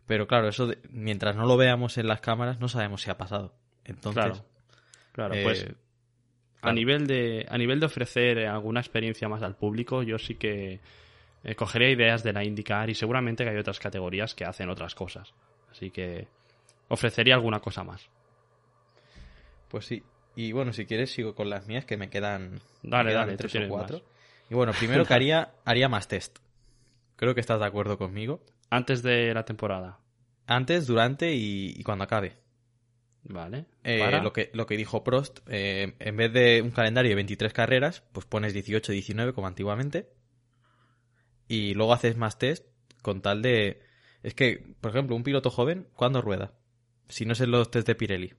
[0.07, 3.19] pero claro, eso de- mientras no lo veamos en las cámaras no sabemos si ha
[3.19, 3.55] pasado.
[3.85, 4.45] Entonces, Claro.
[5.13, 5.75] Claro, eh, pues a
[6.61, 6.75] claro.
[6.75, 10.81] nivel de a nivel de ofrecer alguna experiencia más al público, yo sí que
[11.45, 14.95] eh, cogería ideas de la IndyCar y seguramente que hay otras categorías que hacen otras
[14.95, 15.33] cosas.
[15.71, 16.27] Así que
[16.89, 18.09] ofrecería alguna cosa más.
[19.69, 20.03] Pues sí.
[20.37, 23.37] Y bueno, si quieres sigo con las mías que me quedan, me Dale, quedan dale,
[23.37, 23.99] tú tres o cuatro.
[23.99, 24.07] más.
[24.51, 26.39] Y bueno, primero que haría haría más test.
[27.17, 28.41] Creo que estás de acuerdo conmigo.
[28.71, 29.99] Antes de la temporada.
[30.47, 32.37] Antes, durante y, y cuando acabe.
[33.25, 33.67] Vale.
[33.85, 37.53] Eh, lo, que, lo que dijo Prost, eh, en vez de un calendario de 23
[37.53, 40.11] carreras, pues pones 18, 19 como antiguamente.
[41.49, 42.67] Y luego haces más test
[43.03, 43.83] con tal de...
[44.23, 46.53] Es que, por ejemplo, un piloto joven, ¿cuándo rueda?
[47.09, 48.35] Si no es en los test de Pirelli.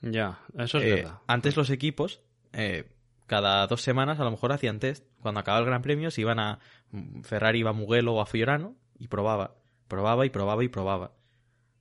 [0.00, 1.18] Ya, eso es Eh, verdad.
[1.26, 2.88] Antes los equipos, eh,
[3.26, 5.06] cada dos semanas a lo mejor hacían test.
[5.20, 6.58] Cuando acababa el Gran Premio, se iban a
[6.90, 9.56] mm, Ferrari, iba a Mugello o a Fiorano y probaba.
[9.88, 11.12] Probaba y probaba y probaba.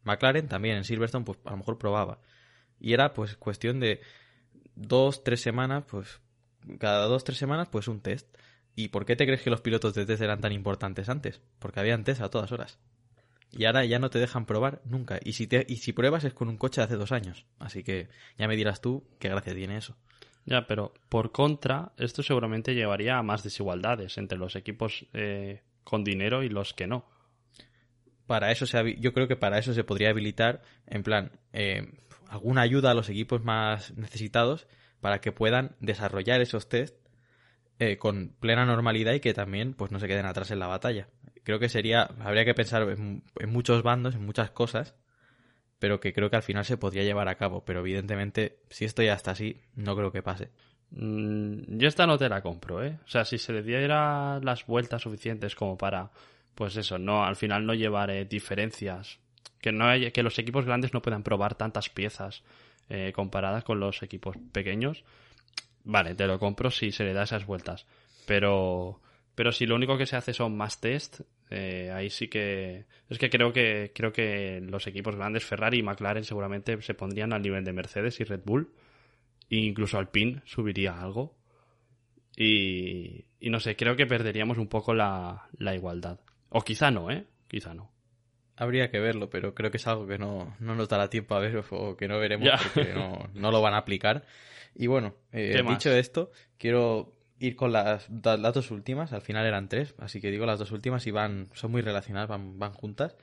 [0.03, 2.19] McLaren también en Silverstone, pues a lo mejor probaba.
[2.79, 4.01] Y era pues cuestión de
[4.75, 6.19] dos, tres semanas, pues
[6.79, 8.27] cada dos, tres semanas, pues un test.
[8.75, 11.41] ¿Y por qué te crees que los pilotos de test eran tan importantes antes?
[11.59, 12.79] Porque habían test a todas horas.
[13.51, 15.19] Y ahora ya no te dejan probar nunca.
[15.23, 17.45] Y si, te, y si pruebas es con un coche de hace dos años.
[17.59, 18.07] Así que
[18.37, 19.97] ya me dirás tú qué gracia tiene eso.
[20.45, 26.03] Ya, pero por contra, esto seguramente llevaría a más desigualdades entre los equipos eh, con
[26.03, 27.05] dinero y los que no.
[28.25, 31.91] Para eso se, yo creo que para eso se podría habilitar, en plan, eh,
[32.29, 34.67] alguna ayuda a los equipos más necesitados
[35.01, 36.95] para que puedan desarrollar esos test
[37.81, 41.07] eh, con plena normalidad y que también pues no se queden atrás en la batalla.
[41.41, 44.93] Creo que sería, habría que pensar en, muchos bandos, en muchas cosas,
[45.79, 47.65] pero que creo que al final se podría llevar a cabo.
[47.65, 50.51] Pero evidentemente, si esto ya está así, no creo que pase.
[50.91, 52.99] Mm, yo esta no te la compro, ¿eh?
[53.03, 56.11] O sea, si se le diera las vueltas suficientes como para,
[56.53, 59.17] pues eso, no, al final no llevar eh, diferencias
[59.59, 62.43] Que, no hay, que los equipos grandes no puedan probar tantas piezas
[62.89, 65.03] eh, comparadas con los equipos pequeños.
[65.83, 67.85] Vale, te lo compro si se le da esas vueltas.
[68.27, 69.01] Pero,
[69.35, 72.85] pero si lo único que se hace son más test, eh, ahí sí que.
[73.09, 77.33] Es que creo que creo que los equipos grandes, Ferrari y McLaren, seguramente se pondrían
[77.33, 78.71] al nivel de Mercedes y Red Bull.
[79.49, 81.35] E incluso Alpine subiría algo.
[82.37, 86.19] Y, y no sé, creo que perderíamos un poco la, la igualdad.
[86.49, 87.25] O quizá no, ¿eh?
[87.47, 87.91] Quizá no.
[88.55, 91.39] Habría que verlo, pero creo que es algo que no, no nos dará tiempo a
[91.39, 92.57] ver o que no veremos Ya.
[92.73, 94.23] porque no, no lo van a aplicar.
[94.75, 99.13] Y bueno, eh, dicho esto, quiero ir con las, dos últimas.
[99.13, 102.29] Al final eran tres, así que digo las dos últimas y van, son muy relacionadas,
[102.29, 103.15] van, van juntas.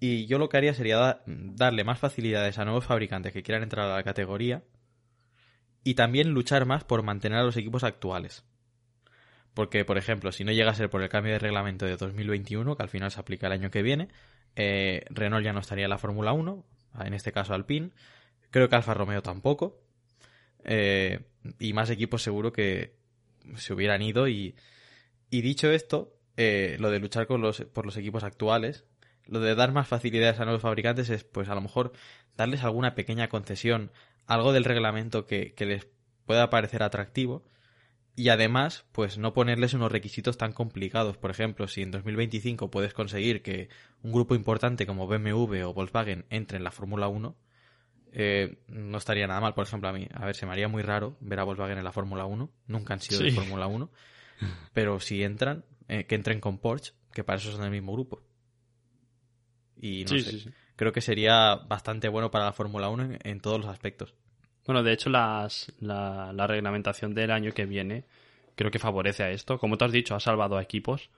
[0.00, 3.62] Y yo lo que haría sería da- darle más facilidades a nuevos fabricantes que quieran
[3.62, 4.62] entrar a la categoría
[5.84, 8.44] y también luchar más por mantener a los equipos actuales.
[9.54, 12.74] Porque, por ejemplo, si no llega a ser por el cambio de reglamento de 2021,
[12.76, 14.08] que al final se aplica el año que viene,
[14.56, 16.64] eh, Renault ya no estaría en la Fórmula 1,
[17.04, 17.90] en este caso Alpine.
[18.50, 19.78] Creo que Alfa Romeo tampoco.
[20.64, 21.20] Eh,
[21.58, 22.94] y más equipos seguro que
[23.56, 24.28] se hubieran ido.
[24.28, 24.54] Y,
[25.30, 28.84] dicho esto, eh, lo de luchar con los, por los equipos actuales,
[29.26, 31.92] lo de dar más facilidades a nuevos fabricantes es, pues a lo mejor,
[32.36, 33.90] darles alguna pequeña concesión,
[34.26, 35.88] algo del reglamento que, que les
[36.26, 37.44] pueda parecer atractivo.
[38.14, 41.16] Y además, pues no ponerles unos requisitos tan complicados.
[41.16, 43.70] Por ejemplo, si en 2025 puedes conseguir que
[44.02, 47.34] un grupo importante como BMW o Volkswagen entre en la Fórmula 1,
[48.12, 49.54] eh, no estaría nada mal.
[49.54, 51.84] Por ejemplo, a mí, a ver, se me haría muy raro ver a Volkswagen en
[51.84, 52.50] la Fórmula 1.
[52.66, 53.30] Nunca han sido de.
[53.32, 53.90] Fórmula 1.
[54.72, 58.22] Pero si entran, eh, que entren con Porsche, que para eso son del mismo grupo.
[59.76, 63.18] Y no Sí, sé, sí, creo que sería bastante bueno para la Fórmula 1 en,
[63.22, 64.14] en todos los aspectos.
[64.66, 68.04] Bueno, de hecho, las, la, la reglamentación del año que viene
[68.54, 69.58] creo que favorece a esto.
[69.58, 71.10] Como tú has dicho, ha salvado a equipos.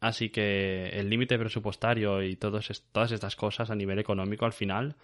[0.00, 4.96] Así que el límite presupuestario y todos todas estas cosas a nivel económico al final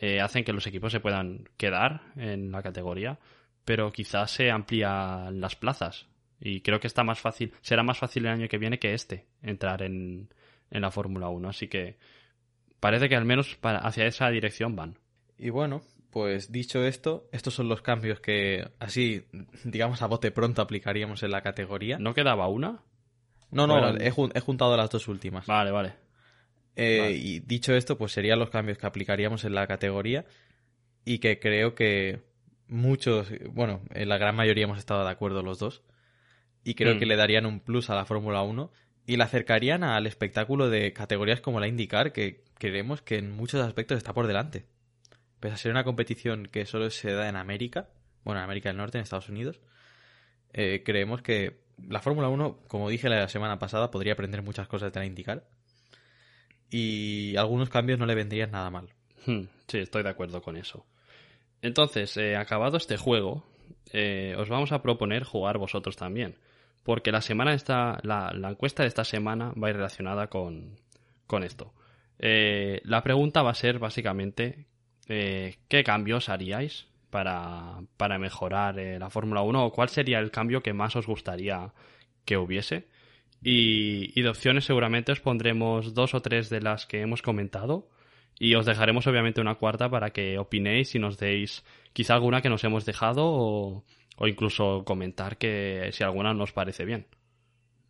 [0.00, 3.18] eh, hacen que los equipos se puedan quedar en la categoría,
[3.64, 6.06] pero quizás se amplían las plazas.
[6.40, 9.26] Y creo que está más fácil, será más fácil el año que viene que este
[9.42, 10.28] entrar en,
[10.70, 11.48] en la Fórmula 1.
[11.48, 11.98] Así que
[12.80, 14.98] parece que al menos para, hacia esa dirección van.
[15.36, 19.24] Y bueno, pues dicho esto, estos son los cambios que así,
[19.64, 21.98] digamos, a bote pronto aplicaríamos en la categoría.
[21.98, 22.82] ¿No quedaba una?
[23.50, 23.98] No, no, Bueno.
[24.00, 25.46] he, jun- he juntado las dos últimas.
[25.46, 25.92] Vale, vale.
[26.80, 27.12] Eh, vale.
[27.16, 30.24] Y dicho esto, pues serían los cambios que aplicaríamos en la categoría
[31.04, 32.20] y que creo que
[32.68, 35.82] muchos, bueno, en la gran mayoría hemos estado de acuerdo los dos
[36.64, 36.98] y creo Mm.
[36.98, 38.70] que le darían un plus a la Fórmula 1
[39.06, 43.60] y la acercarían al espectáculo de categorías como la IndyCar que creemos que en muchos
[43.64, 44.66] aspectos está por delante.
[45.40, 47.88] Pese a ser una competición que solo se da en América,
[48.24, 49.60] bueno, en América del Norte, en Estados Unidos,
[50.52, 54.92] eh, creemos que la Fórmula 1, como dije la semana pasada, podría aprender muchas cosas
[54.92, 55.44] de la IndyCar
[56.70, 58.88] y algunos cambios no le vendrían nada mal.
[59.26, 60.86] Hmm, Sí, estoy de acuerdo con eso.
[61.60, 63.44] Entonces, eh, acabado este juego,
[63.92, 66.36] eh, os vamos a proponer jugar vosotros también.
[66.84, 70.76] Porque la semana esta, la, la encuesta de esta semana va a ir relacionada con,
[71.26, 71.74] con esto.
[72.18, 74.66] Eh, la pregunta va a ser básicamente
[75.06, 79.66] ¿qué cambios haríais para, para mejorar la Fórmula 1?
[79.66, 81.72] ¿O cuál sería el cambio que más os gustaría
[82.26, 82.88] que hubiese?
[83.42, 87.88] Y, de opciones seguramente os pondremos dos o tres de las que hemos comentado.
[88.38, 92.48] Y os dejaremos obviamente una cuarta para que opinéis y nos deis quizá alguna que
[92.48, 93.84] nos hemos dejado o,
[94.26, 97.06] incluso comentar que si alguna nos parece bien.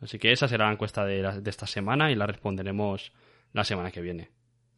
[0.00, 3.12] Así que esa será la encuesta de, de esta semana y la responderemos
[3.52, 4.30] la semana que viene.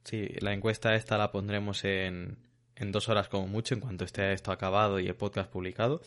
[0.04, 2.38] Sí, la encuesta esta la pondremos en,
[2.80, 6.00] en dos horas como mucho, en cuanto esté esto acabado y el podcast publicado.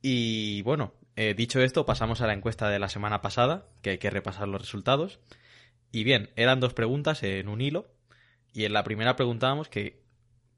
[0.00, 3.98] Y bueno, eh, dicho esto, pasamos a la encuesta de la semana pasada, que hay
[3.98, 5.18] que repasar los resultados.
[5.92, 7.88] Y bien, eran dos preguntas en un hilo.
[8.52, 10.02] Y en la primera preguntábamos que,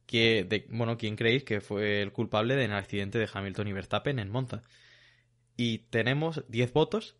[0.06, 4.18] que de- bueno, quién creéis que fue el culpable del accidente de Hamilton y Verstappen
[4.18, 4.62] en Monza.
[5.56, 7.16] Y tenemos 10 votos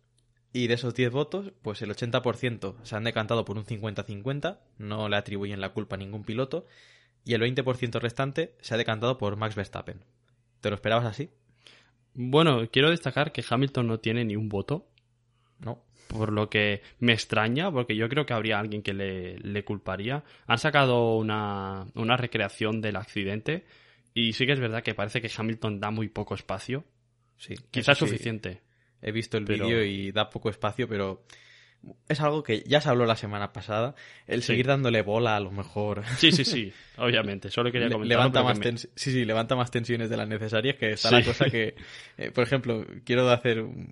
[0.53, 5.07] y de esos 10 votos, pues el 80% se han decantado por un 50-50, no
[5.09, 6.65] le atribuyen la culpa a ningún piloto,
[7.23, 10.03] y el 20% restante se ha decantado por Max Verstappen.
[10.61, 11.29] ¿Te lo esperabas así?
[12.13, 14.87] Bueno, quiero destacar que Hamilton no tiene ni un voto,
[15.59, 15.81] No.
[16.07, 20.23] por lo que me extraña, porque yo creo que habría alguien que le, le culparía.
[20.47, 23.65] Han sacado una, una recreación del accidente
[24.13, 26.83] y sí que es verdad que parece que Hamilton da muy poco espacio.
[27.37, 28.61] Sí, Quizás sí, suficiente.
[29.01, 31.23] He visto el pero- vídeo y da poco espacio, pero
[32.07, 33.95] es algo que ya se habló la semana pasada.
[34.27, 34.47] El Sí.
[34.47, 37.49] seguir dándole bola a lo mejor Sí, sí, sí, obviamente.
[37.49, 38.17] Solo quería comentar.
[38.17, 41.49] levanta más tens- sí, sí, levanta más tensiones de las necesarias que está la cosa
[41.49, 41.75] que,
[42.17, 43.89] eh, por ejemplo, quiero hacer un-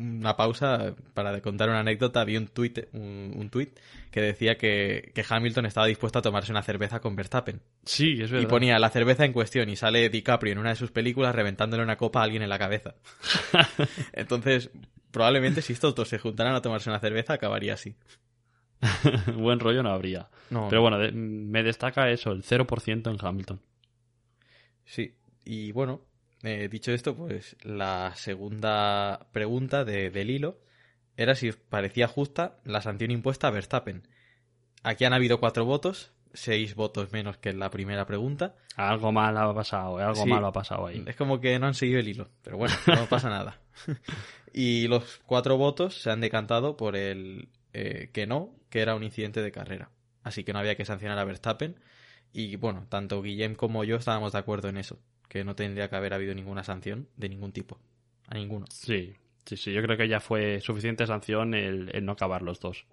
[0.00, 2.24] una pausa para contar una anécdota.
[2.24, 3.78] Vi un tuit, un, un tuit
[4.10, 7.60] que decía que, que Hamilton estaba dispuesto a tomarse una cerveza con Verstappen.
[7.84, 8.46] Sí, es verdad.
[8.46, 11.82] Y ponía la cerveza en cuestión y sale DiCaprio en una de sus películas reventándole
[11.82, 12.94] una copa a alguien en la cabeza.
[14.12, 14.70] Entonces,
[15.10, 17.94] probablemente si estos dos se juntaran a tomarse una cerveza, acabaría así.
[19.36, 20.28] Buen rollo no habría.
[20.50, 23.60] No, Pero bueno, de- me destaca eso, el 0% en Hamilton.
[24.84, 26.00] Sí, y bueno,
[26.42, 30.60] eh, dicho esto, pues la segunda pregunta de, del hilo
[31.16, 34.06] era si os parecía justa la sanción impuesta a Verstappen.
[34.82, 38.54] Aquí han habido cuatro votos, seis votos menos que en la primera pregunta.
[38.76, 40.28] Algo mal ha pasado, eh, algo Sí.
[40.28, 41.02] malo ha pasado ahí.
[41.06, 43.60] Es como que no han seguido el hilo, pero bueno, no pasa nada.
[44.52, 49.02] y los cuatro votos se han decantado por el eh, que no, que era un
[49.04, 49.90] incidente de carrera.
[50.22, 51.76] Así que no había que sancionar a Verstappen.
[52.32, 54.98] Y bueno, tanto Guillem como yo estábamos de acuerdo en eso,
[55.30, 57.78] que no tendría que haber habido ninguna sanción de ningún tipo.
[58.26, 58.66] A ninguno.
[58.68, 59.14] Sí,
[59.46, 62.84] sí, sí, yo creo que ya fue suficiente sanción el, el no acabar los dos.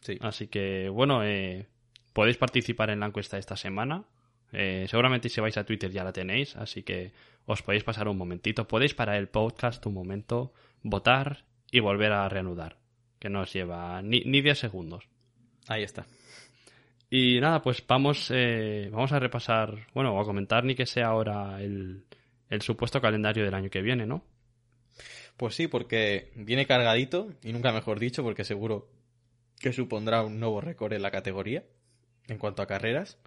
[0.00, 0.18] Sí.
[0.20, 1.68] Así que, bueno, eh,
[2.12, 4.04] podéis participar en la encuesta esta semana.
[4.50, 7.12] Eh, seguramente si vais a Twitter ya la tenéis, así que
[7.46, 8.66] os podéis pasar un momentito.
[8.66, 12.78] Podéis parar el podcast un momento, votar y volver a reanudar,
[13.20, 15.08] que no os lleva ni, ni 10 segundos.
[15.68, 16.04] Ahí está.
[17.14, 21.08] Y nada, pues vamos, eh, vamos a repasar, bueno, o a comentar ni que sea
[21.08, 22.06] ahora el,
[22.48, 24.24] el supuesto calendario del año que viene, ¿no?
[25.36, 28.88] Pues sí, porque viene cargadito, y nunca mejor dicho, porque seguro
[29.60, 31.64] que supondrá un nuevo récord en la categoría
[32.28, 33.18] en cuanto a carreras.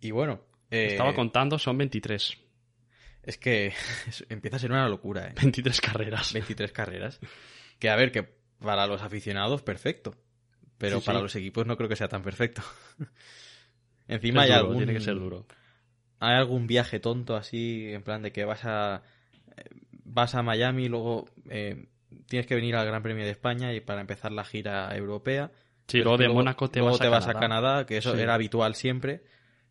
[0.00, 2.38] Y bueno, eh, Estaba contando, son 23.
[3.24, 3.72] es que
[4.28, 5.34] empieza a ser una locura, ¿eh?
[5.34, 6.32] 23 carreras.
[6.32, 7.18] 23 carreras.
[7.80, 8.22] Que a ver, que
[8.60, 10.14] para los aficionados, perfecto.
[10.78, 11.22] Pero Sí, para sí.
[11.24, 12.62] los equipos no creo que sea tan perfecto.
[14.08, 15.46] Encima Es hay duro, algún, Tiene que ser duro.
[16.20, 19.02] hay algún viaje tonto así, en plan de que vas a
[19.56, 19.64] eh,
[20.04, 21.86] vas a Miami y luego eh,
[22.26, 25.50] tienes que venir al Gran Premio de España y para empezar la gira europea.
[25.88, 27.38] Sí, luego de Mónaco te luego vas, te a, vas Canadá.
[27.38, 28.20] a Canadá, que eso Sí.
[28.20, 29.22] era habitual siempre,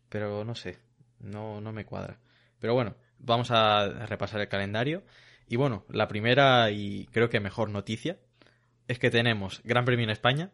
[0.08, 0.78] pero no sé,
[1.20, 2.18] no, no me cuadra.
[2.60, 5.04] Pero bueno, vamos a repasar el calendario.
[5.48, 8.18] Y bueno, la primera y creo que mejor noticia
[8.88, 10.50] es que tenemos Gran Premio en España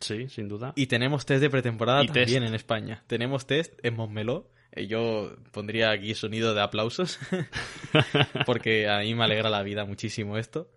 [0.00, 0.72] Sí, sin duda.
[0.76, 2.42] y tenemos test de pretemporada Y también test.
[2.48, 3.04] en España.
[3.06, 4.50] Tenemos test en Montmeló.
[4.72, 7.18] Eh, Yo pondría aquí sonido de aplausos
[8.46, 10.70] porque a mí me alegra la vida muchísimo esto.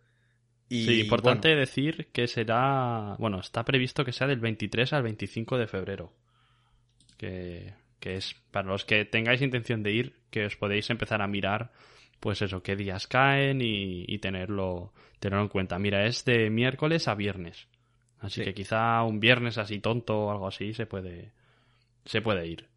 [0.69, 3.15] Y, sí, importante bueno, decir que será.
[3.19, 6.13] Bueno, está previsto que sea del 23 al 25 de febrero.
[7.17, 11.27] Que, que es para los que tengáis intención de ir, que os podéis empezar a
[11.27, 11.71] mirar,
[12.19, 15.77] pues eso, qué días caen y, y tenerlo, tenerlo en cuenta.
[15.79, 17.67] Mira, es de miércoles a viernes.
[18.23, 18.45] Así Sí.
[18.45, 21.31] que quizá un viernes así tonto o algo así se puede,
[22.05, 22.69] se puede ir.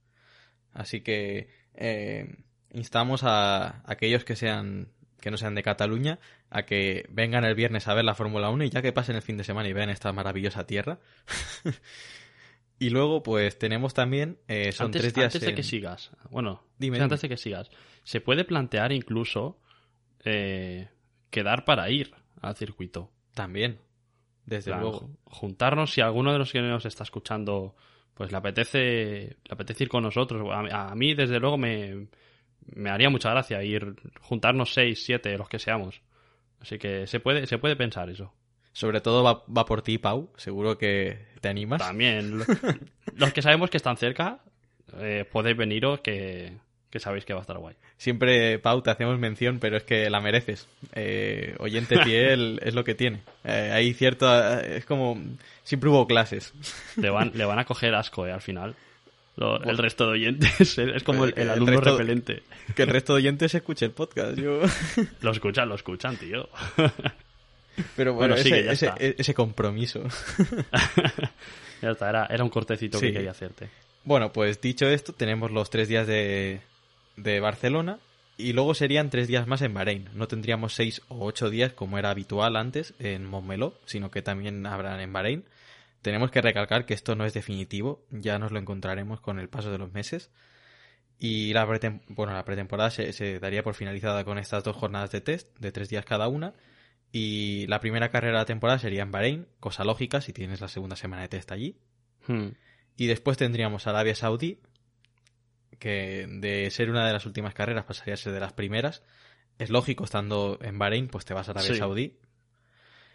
[0.75, 2.37] Así que eh,
[2.73, 4.89] instamos a aquellos que sean
[5.21, 6.19] que no sean de Cataluña
[6.51, 9.23] a que vengan el viernes a ver la Fórmula 1 y ya que pasen el
[9.23, 10.99] fin de semana y vean esta maravillosa tierra.
[12.79, 16.63] y luego pues tenemos también eh, son antes, tres días antes de que sigas, bueno,
[16.79, 17.29] Dime, antes dime.
[17.29, 17.71] de que sigas,
[18.05, 19.59] se puede plantear incluso
[20.25, 20.89] eh,
[21.31, 23.11] quedar para ir al circuito.
[23.35, 23.79] también
[24.47, 25.93] desde luego ju- juntarnos.
[25.93, 27.75] Si alguno de los que nos está escuchando
[28.15, 28.79] pues le apetece
[29.45, 32.07] le apetece ir con nosotros a, a mí desde luego me,
[32.75, 36.01] me haría mucha gracia ir juntarnos seis siete los que seamos.
[36.61, 38.33] Así que se puede se puede pensar eso.
[38.73, 40.31] Sobre todo va, va por ti Pau.
[40.37, 41.81] Seguro que te animas.
[41.83, 42.39] También.
[42.39, 42.45] Lo-
[43.15, 44.41] los que sabemos que están cerca
[44.99, 46.57] eh, podéis veniros que,
[46.91, 50.09] que sabéis que va a estar guay siempre Pau te hacemos mención pero es que
[50.11, 54.27] la mereces Eh, oyente fiel es lo que tiene Eh, hay cierto
[54.61, 55.21] es como
[55.65, 56.53] siempre hubo clases
[56.97, 58.75] le van le van a coger asco eh, al final
[59.37, 62.43] Lo- el resto de oyentes es como el, el El alumno resto- repelente
[62.75, 64.39] que el resto de oyentes escuche el podcast.
[64.39, 64.61] Yo...
[65.21, 66.49] lo escuchan lo escuchan tío
[67.95, 68.97] Pero bueno, Bueno, ese, ya ese, está.
[68.99, 70.03] ese compromiso.
[71.83, 73.09] Ya está, era, era un cortecito Sí.
[73.09, 73.69] que quería hacerte.
[74.05, 76.61] Bueno, pues dicho esto, tenemos los tres días de,
[77.17, 77.99] de Barcelona
[78.37, 80.09] y luego serían tres días más en Bahrein.
[80.15, 84.67] No tendríamos seis o ocho días como era habitual antes en Montmeló, sino que también
[84.67, 85.45] habrán en Bahrein.
[86.03, 89.71] Tenemos que recalcar que esto no es definitivo, ya nos lo encontraremos con el paso
[89.73, 90.31] de los meses.
[91.19, 95.11] Y la, pretem- bueno, la pretemporada se, se daría por finalizada con estas dos jornadas
[95.11, 96.53] de test, de tres días cada una.
[97.11, 100.69] Y la primera carrera de la temporada sería en Bahrein, cosa lógica si tienes la
[100.69, 101.79] segunda semana de test allí.
[102.27, 102.49] Hmm.
[102.99, 104.61] Y después tendríamos Arabia Saudí,
[105.79, 109.03] que de ser una de las últimas carreras pasaría a ser de las primeras.
[109.59, 111.79] Es lógico, estando en Bahrein, pues te vas a Arabia Sí.
[111.79, 112.19] Saudí.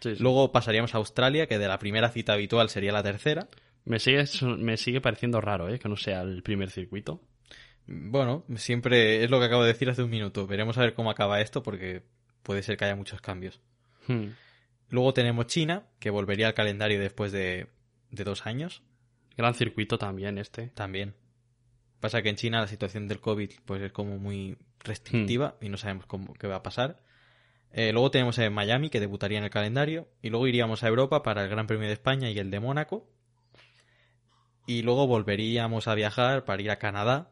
[0.00, 0.22] Sí, sí.
[0.22, 3.48] Luego pasaríamos a Australia, que de la primera cita habitual sería la tercera.
[3.84, 4.24] Me sigue,
[4.58, 5.78] me sigue pareciendo raro, ¿eh?
[5.78, 7.20] Que no sea el primer circuito.
[7.86, 10.46] Bueno, siempre es lo que acabo de decir hace un minuto.
[10.46, 12.02] Veremos a ver cómo acaba esto, porque
[12.42, 13.60] puede ser que haya muchos cambios.
[14.06, 14.28] Hmm.
[14.88, 17.68] Luego tenemos China, que volvería al calendario después de,
[18.10, 18.82] de dos años,
[19.36, 20.68] Gran circuito también este.
[20.68, 21.14] también.
[22.02, 25.76] Pasa que en China la situación del COVID pues es como muy restrictiva y no
[25.76, 27.00] sabemos cómo, qué va a pasar.
[27.70, 30.08] Eh, luego tenemos en Miami, que debutaría en el calendario.
[30.20, 33.08] Y luego iríamos a Europa para el Gran Premio de España y el de Mónaco.
[34.66, 37.30] Y luego volveríamos a viajar para ir a Canadá.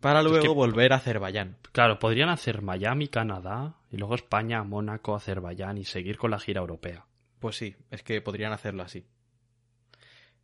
[0.00, 1.58] Para luego que- volver a Azerbaiyán.
[1.72, 6.60] Claro, podrían hacer Miami, Canadá, y luego España, Mónaco, Azerbaiyán y seguir con la gira
[6.62, 7.04] europea.
[7.40, 9.06] Pues sí, es que podrían hacerlo así.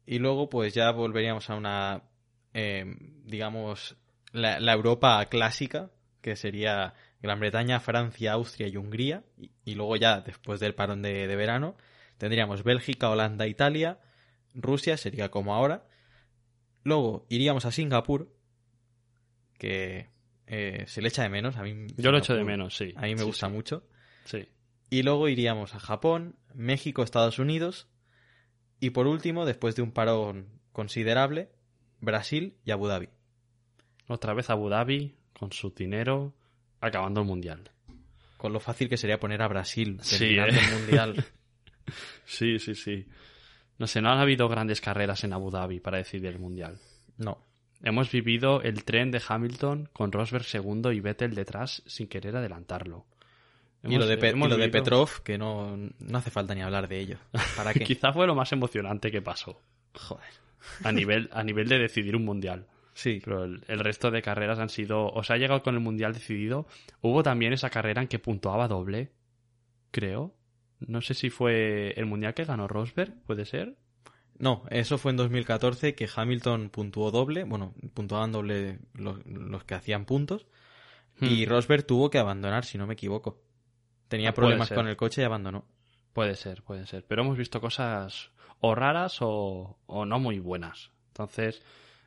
[0.06, 2.02] Y luego, pues ya volveríamos a una,
[2.54, 2.84] eh,
[3.24, 3.96] digamos,
[4.32, 5.90] la, la Europa clásica,
[6.22, 9.24] que sería Gran Bretaña, Francia, Austria y Hungría.
[9.36, 11.76] Y, y luego ya, después del parón de, de verano,
[12.16, 13.98] tendríamos Bélgica, Holanda, Italia,
[14.54, 15.86] Rusia, sería como ahora.
[16.82, 18.32] Luego iríamos a Singapur,
[19.58, 20.08] que
[20.46, 21.56] eh, se le echa de menos.
[21.56, 22.92] A mí, Yo lo echo de menos, sí.
[22.96, 23.52] A mí me Sí, gusta sí.
[23.52, 23.86] mucho.
[24.24, 24.48] Sí.
[24.90, 27.88] Y luego iríamos a Japón, México, Estados Unidos.
[28.80, 31.50] Y por último, después de un parón considerable,
[32.04, 33.08] Brasil y Abu Dhabi.
[34.08, 36.34] Otra vez Abu Dhabi, con su dinero,
[36.80, 37.70] acabando el mundial.
[38.36, 40.60] Con lo fácil que sería poner a Brasil Sí, terminando ¿eh?
[40.68, 41.24] el mundial.
[42.24, 43.06] Sí, sí, sí.
[43.78, 46.78] No sé, no han habido grandes carreras en Abu Dhabi para decidir el mundial.
[47.18, 47.38] No.
[47.82, 53.04] Hemos vivido el tren de Hamilton con Rosberg segundo y Vettel detrás sin querer adelantarlo.
[53.82, 56.88] y lo de, Pe- y lo de Petrov, que no, no hace falta ni hablar
[56.88, 57.18] de ello.
[57.56, 57.84] ¿Para qué?
[57.84, 59.60] Quizá fue lo más emocionante que pasó
[59.94, 60.24] Joder.
[60.82, 62.66] A nivel, a nivel de decidir un mundial.
[62.94, 63.20] Sí.
[63.24, 65.08] Pero el, el resto de carreras han sido.
[65.08, 66.66] O sea, ha llegado con el mundial decidido.
[67.00, 69.10] Hubo también esa carrera en que puntuaba doble.
[69.90, 70.34] Creo.
[70.80, 73.76] No sé si fue el mundial que ganó Rosberg, puede ser.
[74.38, 77.44] No, eso fue en 2014 que Hamilton puntuó doble.
[77.44, 80.46] Bueno, puntuaban doble los, los que hacían puntos.
[81.20, 81.48] Y Hmm.
[81.50, 83.40] Rosberg tuvo que abandonar, si no me equivoco.
[84.08, 85.64] Tenía Ah, problemas con el coche y abandonó.
[86.12, 87.04] Puede ser, puede ser.
[87.06, 90.90] Pero hemos visto cosas o raras o, o no muy buenas.
[91.08, 91.62] Entonces,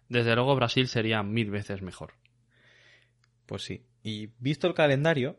[0.09, 2.13] desde luego Brasil sería mil veces mejor.
[3.45, 3.85] Pues sí.
[4.03, 5.37] Y visto el calendario,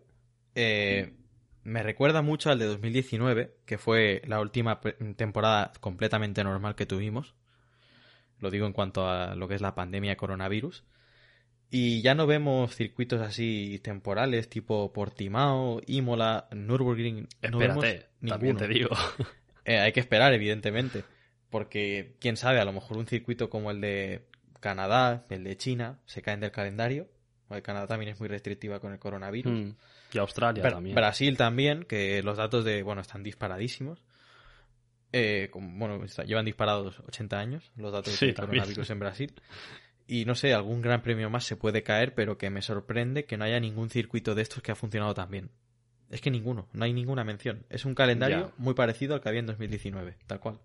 [0.54, 1.14] eh,
[1.62, 4.80] me recuerda mucho al de 2019, que fue la última
[5.16, 7.34] temporada completamente normal que tuvimos.
[8.40, 10.84] Lo digo en cuanto a lo que es la pandemia de coronavirus.
[11.70, 17.28] Y ya no vemos circuitos así temporales, tipo Portimao, Imola, Nürburgring.
[17.50, 18.90] No vemos Espérate, también te digo.
[19.68, 21.04] Eh, hay que esperar, evidentemente.
[21.50, 24.26] Porque, quién sabe, a lo mejor un circuito como el de
[24.60, 27.08] Canadá, el de China, se caen del calendario.
[27.50, 29.52] El Canadá también es muy restrictiva con el coronavirus.
[29.52, 29.70] Mm.
[30.12, 30.94] Y Australia también.
[30.94, 34.02] Brasil también, que los datos de, bueno, están disparadísimos.
[35.12, 38.60] Eh, bueno, está- llevan disparados 80 años los datos Sí, del también.
[38.62, 39.34] coronavirus en Brasil.
[40.06, 43.36] Y no sé, algún gran premio más se puede caer, pero que me sorprende que
[43.38, 45.50] no haya ningún circuito de estos que ha funcionado tan bien.
[46.10, 47.64] Es que ninguno, no hay ninguna mención.
[47.68, 48.54] Es un calendario Ya.
[48.56, 50.58] muy parecido al que había en 2019, tal cual.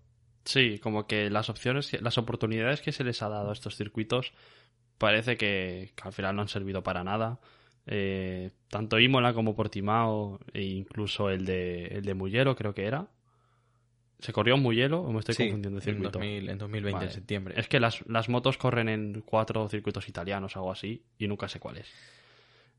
[0.44, 4.32] Sí, como que las opciones, las oportunidades que se les ha dado a estos circuitos
[4.98, 7.40] parece que, que al final no han servido para nada.
[7.86, 13.08] Eh, tanto Imola como Portimao e incluso el de, el de Mugello creo que era.
[14.20, 16.18] ¿Se corrió en Mugello o me estoy Sí, confundiendo de en, circuito?
[16.18, 17.06] 2000 en 2020, Vale.
[17.06, 17.54] en septiembre.
[17.58, 21.48] Es que las, las motos corren en cuatro circuitos italianos o algo así y nunca
[21.48, 21.92] sé cuál es.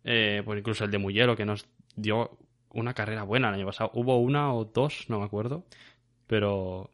[0.04, 2.38] Eh, pues incluso el de Mugello que nos dio
[2.76, 3.90] una carrera buena el año pasado.
[3.94, 5.66] Hubo una o dos, no me acuerdo.
[6.28, 6.92] Pero...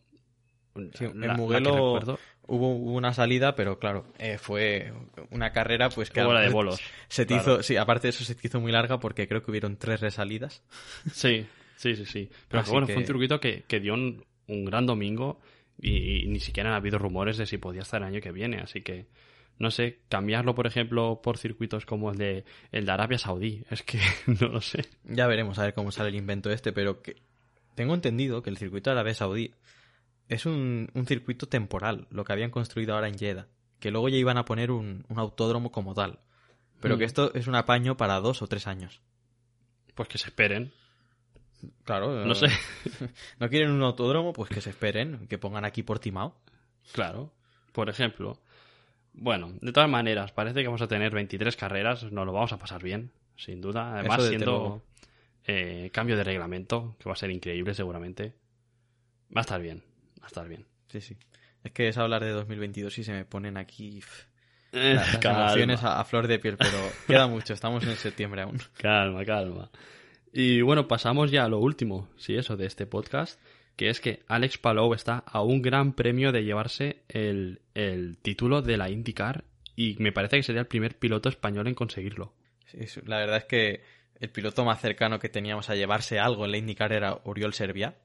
[0.93, 1.99] Sí, en la- Mugello
[2.47, 4.93] hubo, una salida, pero claro, eh, fue
[5.29, 6.21] una carrera pues que...
[6.23, 6.79] Hubo la de bolos,
[7.09, 7.53] Se te claro.
[7.55, 9.99] hizo, sí, aparte de eso se te hizo muy larga porque creo que hubieron tres
[9.99, 10.63] resalidas.
[11.11, 12.29] Sí, sí, sí, sí.
[12.47, 15.41] Pero bueno, que- fue un circuito que, que dio un, un gran domingo
[15.77, 18.59] y, y ni siquiera han habido rumores de si podía estar el año que viene.
[18.61, 19.07] Así que,
[19.59, 23.63] no sé, cambiarlo, por ejemplo, por circuitos como el de, el de Arabia Saudí.
[23.69, 23.99] Es que
[24.41, 24.85] no lo sé.
[25.03, 27.17] Ya veremos a ver cómo sale el invento este, pero que
[27.75, 29.53] tengo entendido que el circuito de Arabia Saudí
[30.29, 33.47] es un, un circuito temporal, lo que habían construido ahora en Jeddah,
[33.79, 36.19] que luego ya iban a poner un, un autódromo como tal,
[36.79, 36.99] pero Mm.
[36.99, 39.01] que esto es un apaño para dos o tres años.
[39.93, 40.71] Pues que se esperen.
[41.83, 42.47] Claro, No sé.
[43.39, 44.33] ¿No quieren un autódromo?
[44.33, 46.35] Pues que se esperen, que pongan aquí Portimao.
[46.93, 47.31] Claro.
[47.71, 48.39] Por ejemplo.
[49.13, 52.03] Bueno, de todas maneras, parece que vamos a tener 23 carreras.
[52.11, 53.93] Nos lo vamos a pasar bien, sin duda.
[53.93, 54.83] Además, siendo
[55.45, 58.33] eh, cambio de reglamento, que va a ser increíble seguramente.
[59.35, 59.83] Va a estar bien.
[60.21, 60.65] Va a estar bien.
[60.87, 61.17] Sí, sí.
[61.63, 64.01] Es que es hablar de 2022 y se me ponen aquí
[64.71, 68.41] Eh, la- las emociones a, a flor de piel, pero queda mucho, estamos en septiembre
[68.41, 68.57] aún.
[68.77, 69.69] Calma, calma.
[70.33, 73.39] Y bueno, pasamos ya a lo último, sí, eso, de este podcast,
[73.81, 78.61] que es que Alex Palou está a un gran premio de llevarse el, el título
[78.61, 79.43] de la IndyCar
[79.75, 82.31] y me parece que sería el primer piloto español en conseguirlo.
[82.67, 82.77] Sí,
[83.07, 83.81] la verdad es que
[84.19, 87.95] el piloto más cercano que teníamos a llevarse algo en la IndyCar era Oriol Servia,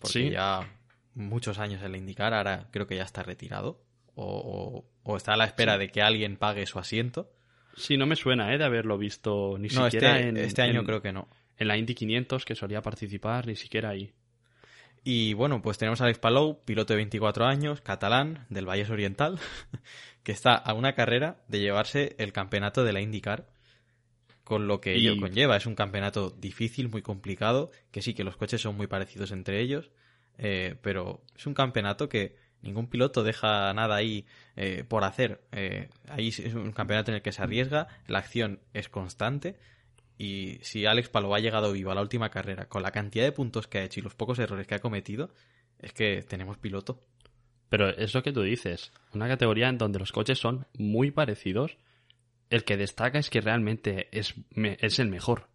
[0.00, 0.30] porque Sí.
[0.30, 0.68] ya
[1.14, 3.84] muchos años en la IndyCar, ahora creo que ya está retirado,
[4.16, 7.30] o, o- o está a la espera de que alguien pague su asiento.
[7.76, 8.58] Sí, no me suena, ¿eh?
[8.58, 11.28] De haberlo visto ni No, siquiera este, en, este año en- creo que no.
[11.56, 14.12] en la Indy 500 que solía participar, ni siquiera ahí.
[15.04, 19.38] Y bueno, pues tenemos a Alex Palou, piloto de 24 años, catalán, del Valles Oriental,
[20.22, 23.46] que está a una carrera de llevarse el campeonato de la IndyCar,
[24.44, 25.56] con lo que Y- ello conlleva.
[25.56, 29.60] Es un campeonato difícil, muy complicado, que sí que los coches son muy parecidos entre
[29.60, 29.90] ellos,
[30.38, 34.24] eh, pero es un campeonato que ningún piloto deja nada ahí
[34.56, 35.42] eh, por hacer.
[35.52, 39.56] Eh, ahí es un campeonato en el que se arriesga, la acción es constante.
[40.16, 43.32] Y si Alex Palou ha llegado vivo a la última carrera con la cantidad de
[43.32, 45.30] puntos que ha hecho y los pocos errores que ha cometido,
[45.80, 47.02] es que tenemos piloto.
[47.68, 51.76] Pero es lo que tú dices, una categoría en donde los coches son muy parecidos,
[52.50, 55.48] el que destaca es que realmente es, me- es el mejor.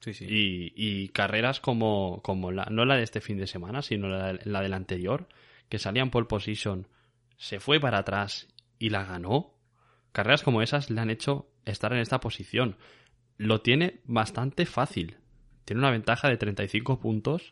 [0.00, 0.26] Sí, sí.
[0.28, 4.38] Y, y carreras como, como la, no la de este fin de semana, sino la,
[4.44, 5.28] la del anterior,
[5.68, 6.88] que salía en pole position,
[7.38, 8.48] se fue para atrás
[8.78, 9.54] y la ganó.
[10.10, 12.76] Carreras como esas le han hecho estar en esta posición.
[13.42, 15.16] Lo tiene bastante fácil.
[15.64, 17.50] Tiene una ventaja de 35 puntos.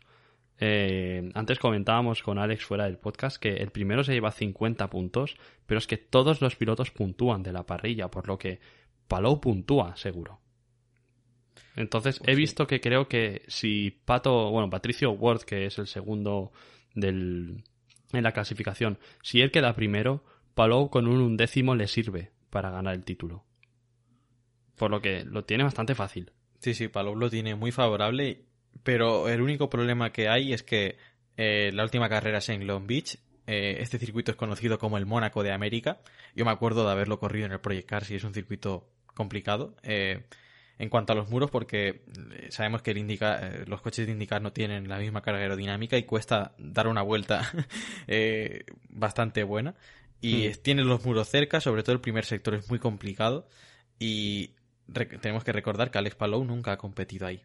[0.57, 5.35] Eh, antes comentábamos con Alex fuera del podcast que el primero se lleva 50 puntos,
[5.65, 8.61] pero es que todos los pilotos puntúan de la parrilla, por lo que
[9.09, 10.39] Palou puntúa seguro.
[11.75, 12.37] Entonces Pues he sí.
[12.37, 16.53] visto que creo que si Pato, bueno, Patricio Ward, que es el segundo
[16.95, 17.65] del,
[18.13, 20.23] en la clasificación, si él queda primero,
[20.53, 23.43] Palou con un undécimo le sirve para ganar el título.
[24.81, 26.31] Por lo que lo tiene bastante fácil.
[26.57, 28.45] Sí, sí, Palou lo tiene muy favorable,
[28.81, 30.97] pero el único problema que hay es que
[31.37, 33.19] eh, la última carrera es en Long Beach.
[33.45, 35.99] eh, este circuito es conocido como el Mónaco de América.
[36.35, 39.75] Yo me acuerdo de haberlo corrido en el Project Car, si es un circuito complicado.
[39.83, 40.23] eh,
[40.79, 42.01] en cuanto a los muros, porque
[42.31, 45.95] eh, sabemos que el Indica- los coches de IndyCar no tienen la misma carga aerodinámica
[45.95, 47.51] y cuesta dar una vuelta
[48.89, 49.75] bastante buena.
[50.21, 50.49] Y Hmm.
[50.49, 53.47] es- tiene los muros cerca, sobre todo el primer sector es muy complicado.
[53.99, 54.55] Y
[54.93, 57.41] tenemos que recordar que Alex Palou nunca ha competido ahí.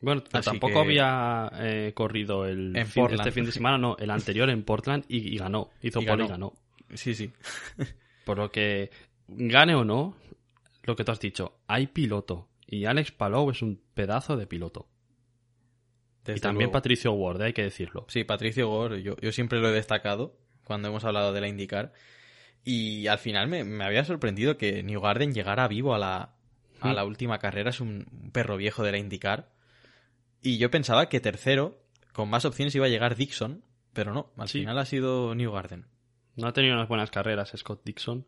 [0.00, 3.20] Bueno, Así tampoco que- había eh, corrido el En fin- Portland.
[3.20, 5.70] este fin de semana, no, el anterior en Portland y, y ganó.
[5.82, 6.52] Hizo Y y ganó.
[6.92, 7.32] Sí, sí.
[8.26, 8.90] Por lo que,
[9.28, 10.16] gane o no,
[10.82, 12.48] lo que tú has dicho, hay piloto.
[12.66, 14.88] Y Alex Palou es un pedazo de piloto.
[16.24, 16.72] Desde y también luego.
[16.72, 18.06] Patricio Ward, hay que decirlo.
[18.08, 21.92] Sí, Patricio Gore, yo, yo siempre lo he destacado cuando hemos hablado de la IndyCar.
[22.64, 26.33] Y al final me, me había sorprendido que New Garden llegara vivo a la,
[26.80, 27.70] a la última carrera.
[27.70, 29.50] Es un perro viejo de la IndyCar.
[30.42, 31.78] Y yo pensaba que tercero,
[32.12, 33.62] con más opciones, iba a llegar Dixon.
[33.92, 34.60] Pero no, al Sí.
[34.60, 35.86] final ha sido New Garden.
[36.36, 38.26] No ha tenido unas buenas carreras Scott Dixon.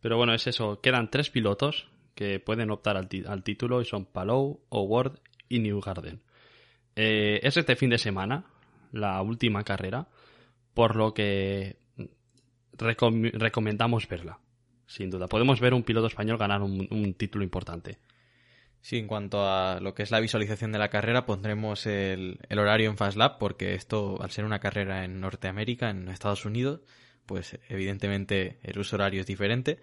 [0.00, 0.80] Pero bueno, es eso.
[0.80, 3.08] Quedan tres pilotos que pueden optar al,
[3.42, 5.18] título y son Palou, Howard
[5.48, 6.22] y Newgarden.
[6.94, 8.44] Eh, es este fin de semana,
[8.92, 10.08] la última carrera,
[10.74, 11.78] por lo que
[12.76, 14.38] recom- recomendamos verla.
[14.92, 15.26] Sin duda.
[15.26, 17.96] Podemos ver un piloto español ganar un, un título importante.
[18.82, 22.58] Sí, en cuanto a lo que es la visualización de la carrera, pondremos el, el
[22.58, 26.80] horario en FastLab, porque esto, al ser una carrera en Norteamérica, en Estados Unidos,
[27.24, 29.78] pues evidentemente el uso horario es diferente.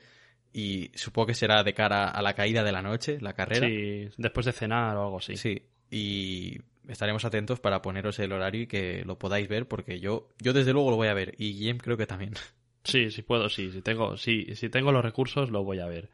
[0.54, 3.68] Y supongo que será de cara a la caída de la noche, la carrera.
[3.68, 5.38] Sí, después de cenar o algo así.
[5.38, 10.30] Sí, y estaremos atentos para poneros el horario y que lo podáis ver, porque yo,
[10.38, 12.34] yo desde luego lo voy a ver, y Guillem creo que también.
[12.84, 13.72] Sí, sí puedo, sí.
[13.72, 16.10] Si tengo, sí, si tengo los recursos, lo voy a ver.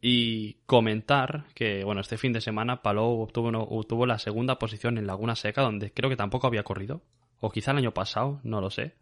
[0.00, 5.06] Y comentar que, bueno, este fin de semana Palou obtuvo, obtuvo la segunda posición en
[5.06, 7.02] Laguna Seca, donde creo que tampoco había corrido.
[7.40, 8.94] O quizá el año pasado, no lo sé.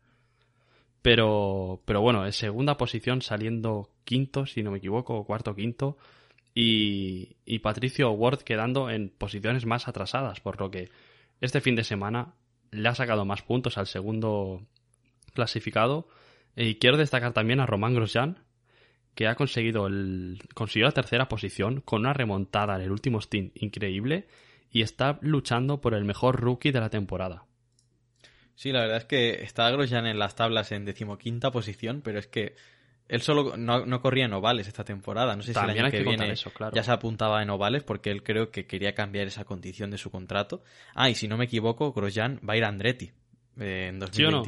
[1.02, 5.98] Pero, pero bueno, en segunda posición saliendo quinto, si no me equivoco, o cuarto quinto.
[6.54, 10.90] Y, y Patricio Ward quedando en posiciones más atrasadas, por lo que
[11.40, 12.34] este fin de semana
[12.70, 14.62] le ha sacado más puntos al segundo
[15.34, 16.08] clasificado.
[16.56, 18.38] Y quiero destacar también a Román Grosjean,
[19.14, 23.56] que ha conseguido el, consiguió la tercera posición con una remontada en el último stint
[23.62, 24.26] increíble
[24.70, 27.44] y está luchando por el mejor rookie de la temporada.
[28.56, 32.26] Sí, la verdad es que está Grosjean en las tablas en decimoquinta posición, pero es
[32.26, 32.54] que
[33.08, 35.36] él solo no, no corría en ovales esta temporada.
[35.36, 36.74] No sé También si el año hay que, que viene eso, claro.
[36.74, 40.10] ya se apuntaba en ovales porque él creo que quería cambiar esa condición de su
[40.10, 40.62] contrato.
[40.94, 43.10] Ah, y si no me equivoco, Grosjean va a ir a Andretti
[43.58, 44.42] eh, en ¿Sí o no?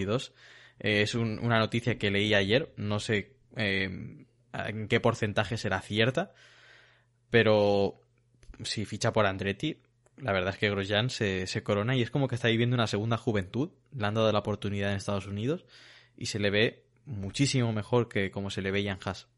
[0.79, 0.81] 2022.
[0.81, 3.85] Eh, es un- una noticia que leí ayer, no sé eh,
[4.53, 6.33] en qué porcentaje será cierta,
[7.31, 8.01] pero
[8.63, 9.79] si ficha por Andretti,
[10.19, 12.87] la verdad es que Grosjean se, se corona y es como que está viviendo una
[12.87, 15.67] segunda juventud, le han dado la oportunidad en Estados Unidos
[16.17, 19.29] y se le ve muchísimo mejor que como se le veía en Haas.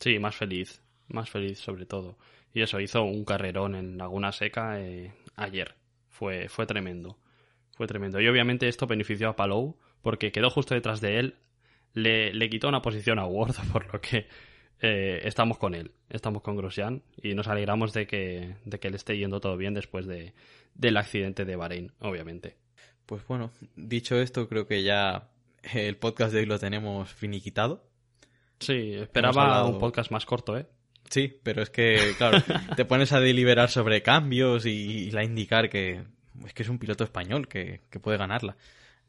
[0.00, 2.18] Sí, más feliz, más feliz sobre todo.
[2.54, 5.74] Y eso, hizo un carrerón en Laguna Seca eh, ayer.
[6.08, 7.18] Fue, fue tremendo.
[7.76, 8.20] Fue tremendo.
[8.20, 11.34] Y obviamente esto benefició a Palou porque quedó justo detrás de él.
[11.94, 14.28] Le, le quitó una posición a Ward, por lo que
[14.80, 15.92] eh, estamos con él.
[16.10, 19.74] Estamos con Grosjean y nos alegramos de que, de que le esté yendo todo bien
[19.74, 20.32] después de,
[20.74, 22.56] del accidente de Bahrein, obviamente.
[23.06, 25.28] Pues bueno, dicho esto, creo que ya
[25.72, 27.84] el podcast de hoy lo tenemos finiquitado.
[28.60, 30.66] Sí, esperaba hablado- un podcast más corto, ¿eh?
[31.10, 32.38] Sí, pero es que, claro,
[32.76, 34.70] te pones a deliberar sobre cambios y,
[35.06, 36.02] y la indicar que
[36.44, 38.58] es que es un piloto español que, que puede ganarla.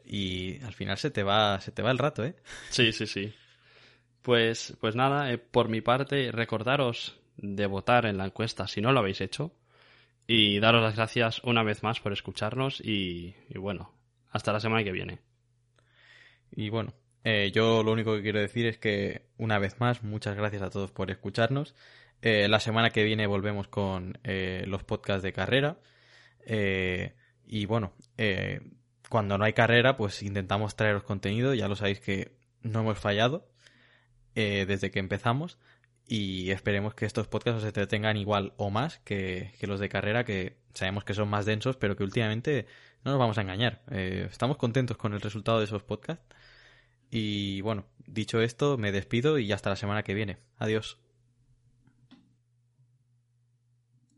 [0.09, 2.35] Y al final se te va, se te va el rato, ¿eh?
[2.69, 3.31] Sí, sí, sí.
[4.23, 8.91] Pues, pues nada, eh, por mi parte, recordaros de votar en la encuesta si no
[8.91, 9.53] lo habéis hecho.
[10.25, 13.93] Y daros las gracias una vez más por escucharnos y, y bueno,
[14.31, 15.19] hasta la semana que viene.
[16.51, 16.93] Y bueno,
[17.23, 20.69] eh, yo lo único que quiero decir es que, una vez más, muchas gracias a
[20.69, 21.75] todos por escucharnos.
[22.21, 25.79] Eh, la semana que viene volvemos con eh, los podcasts de carrera.
[26.45, 27.13] Eh,
[27.45, 28.61] y bueno, eh,
[29.09, 31.53] cuando no hay carrera, pues intentamos traeros contenido.
[31.53, 32.31] Ya lo sabéis que
[32.61, 33.49] no hemos fallado
[34.35, 35.57] eh, desde que empezamos.
[36.07, 40.25] Y esperemos que estos podcasts os entretengan igual o más que, que los de carrera,
[40.25, 42.65] que sabemos que son más densos, pero que últimamente
[43.03, 43.81] no nos vamos a engañar.
[43.91, 46.25] Eh, estamos contentos con el resultado de esos podcasts.
[47.11, 50.37] Y bueno, dicho esto, me despido y hasta la semana que viene.
[50.57, 50.99] Adiós.